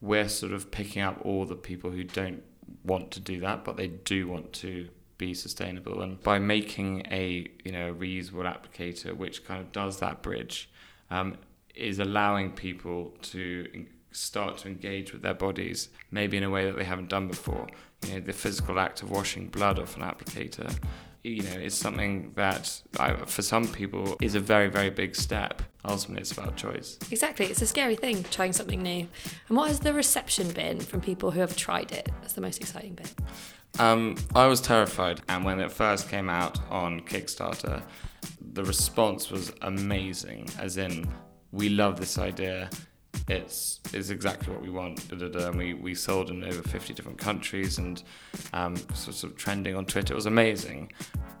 we're 0.00 0.28
sort 0.28 0.52
of 0.52 0.70
picking 0.70 1.02
up 1.02 1.18
all 1.24 1.46
the 1.46 1.56
people 1.56 1.90
who 1.90 2.04
don't 2.04 2.42
want 2.84 3.10
to 3.10 3.20
do 3.20 3.40
that, 3.40 3.64
but 3.64 3.76
they 3.76 3.88
do 3.88 4.28
want 4.28 4.52
to 4.52 4.88
be 5.18 5.34
sustainable. 5.34 6.02
And 6.02 6.22
by 6.22 6.38
making 6.38 7.06
a 7.10 7.48
you 7.64 7.72
know 7.72 7.90
a 7.90 7.94
reusable 7.94 8.44
applicator, 8.44 9.16
which 9.16 9.44
kind 9.44 9.60
of 9.60 9.72
does 9.72 9.98
that 9.98 10.22
bridge, 10.22 10.70
um, 11.10 11.36
is 11.74 11.98
allowing 11.98 12.52
people 12.52 13.14
to 13.22 13.86
start 14.12 14.58
to 14.58 14.68
engage 14.68 15.12
with 15.12 15.22
their 15.22 15.34
bodies, 15.34 15.88
maybe 16.12 16.36
in 16.36 16.44
a 16.44 16.50
way 16.50 16.64
that 16.66 16.76
they 16.76 16.84
haven't 16.84 17.08
done 17.08 17.26
before. 17.26 17.66
You 18.06 18.14
know, 18.14 18.20
the 18.20 18.32
physical 18.32 18.78
act 18.78 19.02
of 19.02 19.10
washing 19.10 19.48
blood 19.48 19.80
off 19.80 19.96
an 19.96 20.02
applicator 20.02 20.78
you 21.24 21.42
know, 21.42 21.52
is 21.52 21.74
something 21.74 22.32
that 22.36 22.82
I, 23.00 23.14
for 23.24 23.40
some 23.40 23.66
people 23.66 24.16
is 24.20 24.34
a 24.34 24.40
very, 24.40 24.68
very 24.68 24.90
big 24.90 25.16
step. 25.16 25.62
Ultimately, 25.86 26.20
it's 26.20 26.32
about 26.32 26.56
choice. 26.56 26.98
Exactly. 27.10 27.46
It's 27.46 27.62
a 27.62 27.66
scary 27.66 27.96
thing, 27.96 28.24
trying 28.24 28.52
something 28.52 28.82
new. 28.82 29.08
And 29.48 29.56
what 29.56 29.68
has 29.68 29.80
the 29.80 29.94
reception 29.94 30.50
been 30.52 30.80
from 30.80 31.00
people 31.00 31.30
who 31.30 31.40
have 31.40 31.56
tried 31.56 31.92
it? 31.92 32.10
That's 32.20 32.34
the 32.34 32.42
most 32.42 32.60
exciting 32.60 32.94
bit. 32.94 33.12
Um, 33.78 34.16
I 34.34 34.46
was 34.46 34.60
terrified, 34.60 35.22
and 35.28 35.44
when 35.44 35.60
it 35.60 35.72
first 35.72 36.08
came 36.08 36.28
out 36.28 36.60
on 36.70 37.00
Kickstarter, 37.00 37.82
the 38.52 38.64
response 38.64 39.30
was 39.30 39.52
amazing. 39.62 40.48
As 40.58 40.76
in, 40.76 41.08
we 41.52 41.70
love 41.70 41.98
this 41.98 42.18
idea 42.18 42.70
it's 43.28 43.80
is 43.92 44.10
exactly 44.10 44.52
what 44.52 44.62
we 44.62 44.70
want. 44.70 45.08
Da, 45.08 45.16
da, 45.16 45.28
da. 45.28 45.48
And 45.48 45.58
we, 45.58 45.74
we 45.74 45.94
sold 45.94 46.30
in 46.30 46.44
over 46.44 46.62
50 46.62 46.94
different 46.94 47.18
countries 47.18 47.78
and 47.78 48.02
um, 48.52 48.76
sort 48.94 49.22
of 49.24 49.36
trending 49.36 49.76
on 49.76 49.86
Twitter. 49.86 50.12
It 50.12 50.16
was 50.16 50.26
amazing, 50.26 50.92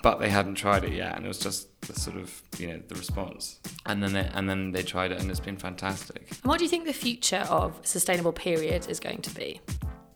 but 0.02 0.18
they 0.18 0.28
hadn't 0.28 0.54
tried 0.54 0.84
it 0.84 0.92
yet, 0.92 1.16
and 1.16 1.24
it 1.24 1.28
was 1.28 1.38
just 1.38 1.68
the 1.82 1.98
sort 1.98 2.16
of 2.16 2.42
you 2.58 2.68
know 2.68 2.80
the 2.88 2.94
response. 2.94 3.58
And 3.86 4.02
then 4.02 4.12
they, 4.12 4.30
and 4.34 4.48
then 4.48 4.72
they 4.72 4.82
tried 4.82 5.12
it, 5.12 5.20
and 5.20 5.30
it's 5.30 5.40
been 5.40 5.56
fantastic. 5.56 6.28
And 6.30 6.44
what 6.44 6.58
do 6.58 6.64
you 6.64 6.70
think 6.70 6.86
the 6.86 6.92
future 6.92 7.44
of 7.48 7.78
sustainable 7.82 8.32
period 8.32 8.88
is 8.88 9.00
going 9.00 9.22
to 9.22 9.34
be? 9.34 9.60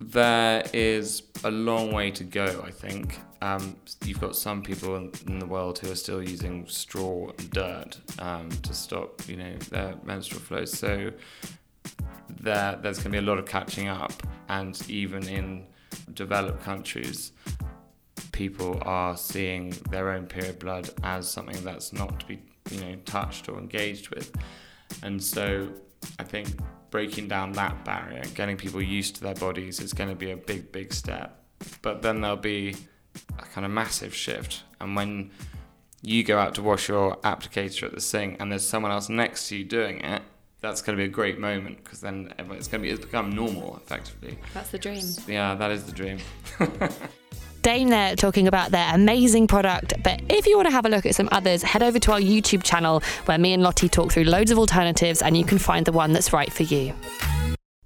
There 0.00 0.62
is 0.72 1.24
a 1.44 1.50
long 1.50 1.92
way 1.92 2.11
to 2.12 2.24
go, 2.24 2.62
I 2.64 2.70
think. 2.70 3.18
Um, 3.40 3.76
you've 4.04 4.20
got 4.20 4.37
some 4.37 4.62
people 4.62 4.96
in, 4.96 5.38
the 5.38 5.46
world 5.46 5.78
who 5.78 5.90
are 5.90 5.96
still 5.96 6.22
using 6.22 6.66
straw 6.66 7.30
and 7.38 7.50
dirt 7.50 7.98
um, 8.18 8.48
to 8.48 8.74
stop, 8.74 9.28
you 9.28 9.37
know, 9.37 9.56
their 9.70 9.94
menstrual 10.04 10.40
flows. 10.40 10.76
So 10.76 11.11
there, 12.40 12.78
there's 12.82 12.98
going 12.98 13.04
to 13.04 13.11
be 13.11 13.18
a 13.18 13.22
lot 13.22 13.38
of 13.38 13.46
catching 13.46 13.88
up, 13.88 14.12
and 14.48 14.80
even 14.88 15.28
in 15.28 15.66
developed 16.14 16.62
countries, 16.62 17.32
people 18.32 18.80
are 18.82 19.16
seeing 19.16 19.70
their 19.90 20.11
own 20.11 20.26
period 20.26 20.58
blood 20.58 20.90
as 21.02 21.28
something 21.28 21.62
that's 21.64 21.92
not 21.92 22.20
to 22.20 22.26
be, 22.26 22.40
you 22.70 22.80
know, 22.80 22.96
touched 23.04 23.48
or 23.48 23.58
engaged 23.58 24.11
with, 24.11 24.32
and 25.02 25.22
so 25.22 25.68
I 26.18 26.24
think 26.24 26.48
breaking 26.90 27.29
down 27.29 27.53
that 27.53 27.85
barrier, 27.85 28.22
getting 28.35 28.57
people 28.57 28.83
used 28.83 29.16
to 29.16 29.22
their 29.22 29.35
bodies 29.35 29.81
is 29.81 29.92
going 29.92 30.11
to 30.11 30.16
be 30.16 30.31
a 30.31 30.37
big, 30.37 30.72
big 30.72 30.92
step. 30.92 31.42
But 31.83 32.03
then 32.03 32.20
there'll 32.20 32.37
be 32.37 32.77
a 33.38 33.42
kind 33.42 33.64
of 33.64 33.70
massive 33.70 34.14
shift, 34.14 34.62
and 34.81 34.94
when 34.94 35.31
you 36.03 36.22
go 36.22 36.38
out 36.38 36.55
to 36.55 36.62
wash 36.62 36.88
your 36.88 37.16
applicator 37.18 37.85
at 37.85 37.92
the 37.92 38.01
sink 38.01 38.37
and 38.38 38.53
there's 38.53 38.66
someone 38.66 38.92
else 38.92 39.09
next 39.09 39.48
to 39.48 39.57
you 39.57 39.64
doing 39.64 40.01
it, 40.01 40.22
that's 40.61 40.83
going 40.83 40.96
to 40.96 41.01
be 41.01 41.07
a 41.07 41.12
great 41.12 41.38
moment 41.38 41.83
because 41.83 42.01
then 42.01 42.33
it's 42.38 42.68
going 42.68 42.83
to 42.83 42.88
be 42.88 42.90
it's 42.90 43.05
become 43.05 43.31
normal 43.31 43.77
effectively. 43.77 44.38
That's 44.55 44.70
the 44.70 44.79
dream. 44.79 45.05
Yeah, 45.27 45.55
that 45.55 45.70
is 45.70 45.85
the 45.85 45.92
dream. 45.92 46.18
Dame 47.62 47.88
there 47.88 48.16
talking 48.16 48.46
about 48.48 48.70
their 48.70 48.94
amazing 48.94 49.46
product. 49.46 49.94
But 50.02 50.22
if 50.28 50.46
you 50.46 50.56
want 50.56 50.68
to 50.68 50.72
have 50.72 50.86
a 50.86 50.88
look 50.88 51.06
at 51.06 51.14
some 51.14 51.28
others, 51.32 51.62
head 51.62 51.82
over 51.82 51.98
to 51.98 52.12
our 52.12 52.20
YouTube 52.20 52.62
channel 52.62 53.02
where 53.26 53.38
me 53.38 53.52
and 53.52 53.62
Lottie 53.62 53.88
talk 53.88 54.12
through 54.12 54.24
loads 54.24 54.50
of 54.50 54.59
alternatives 54.59 55.22
and 55.22 55.36
you 55.36 55.44
can 55.44 55.59
find 55.59 55.86
the 55.86 55.92
one 55.92 56.12
that's 56.12 56.32
right 56.32 56.52
for 56.52 56.62
you. 56.62 56.94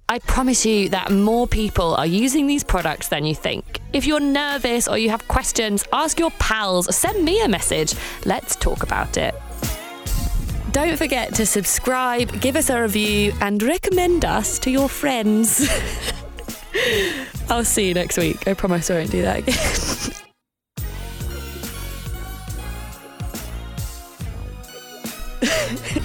I 0.09 0.19
promise 0.19 0.65
you 0.65 0.89
that 0.89 1.11
more 1.11 1.47
people 1.47 1.95
are 1.95 2.05
using 2.05 2.45
these 2.45 2.63
products 2.63 3.07
than 3.07 3.25
you 3.25 3.33
think. 3.33 3.79
If 3.93 4.05
you're 4.05 4.19
nervous 4.19 4.87
or 4.87 4.97
you 4.97 5.09
have 5.09 5.27
questions, 5.27 5.85
ask 5.91 6.19
your 6.19 6.31
pals, 6.31 6.95
send 6.95 7.25
me 7.25 7.41
a 7.41 7.47
message. 7.47 7.95
Let's 8.25 8.55
talk 8.55 8.83
about 8.83 9.17
it. 9.17 9.33
Don't 10.71 10.97
forget 10.97 11.33
to 11.35 11.45
subscribe, 11.45 12.41
give 12.41 12.55
us 12.55 12.69
a 12.69 12.81
review, 12.81 13.33
and 13.41 13.61
recommend 13.61 14.25
us 14.25 14.59
to 14.59 14.71
your 14.71 14.89
friends. 14.89 15.67
I'll 17.49 17.65
see 17.65 17.87
you 17.87 17.93
next 17.93 18.17
week. 18.17 18.47
I 18.47 18.53
promise 18.53 18.89
I 18.89 18.95
won't 18.95 19.11
do 19.11 19.21
that 19.21 19.39
again. 19.39 20.13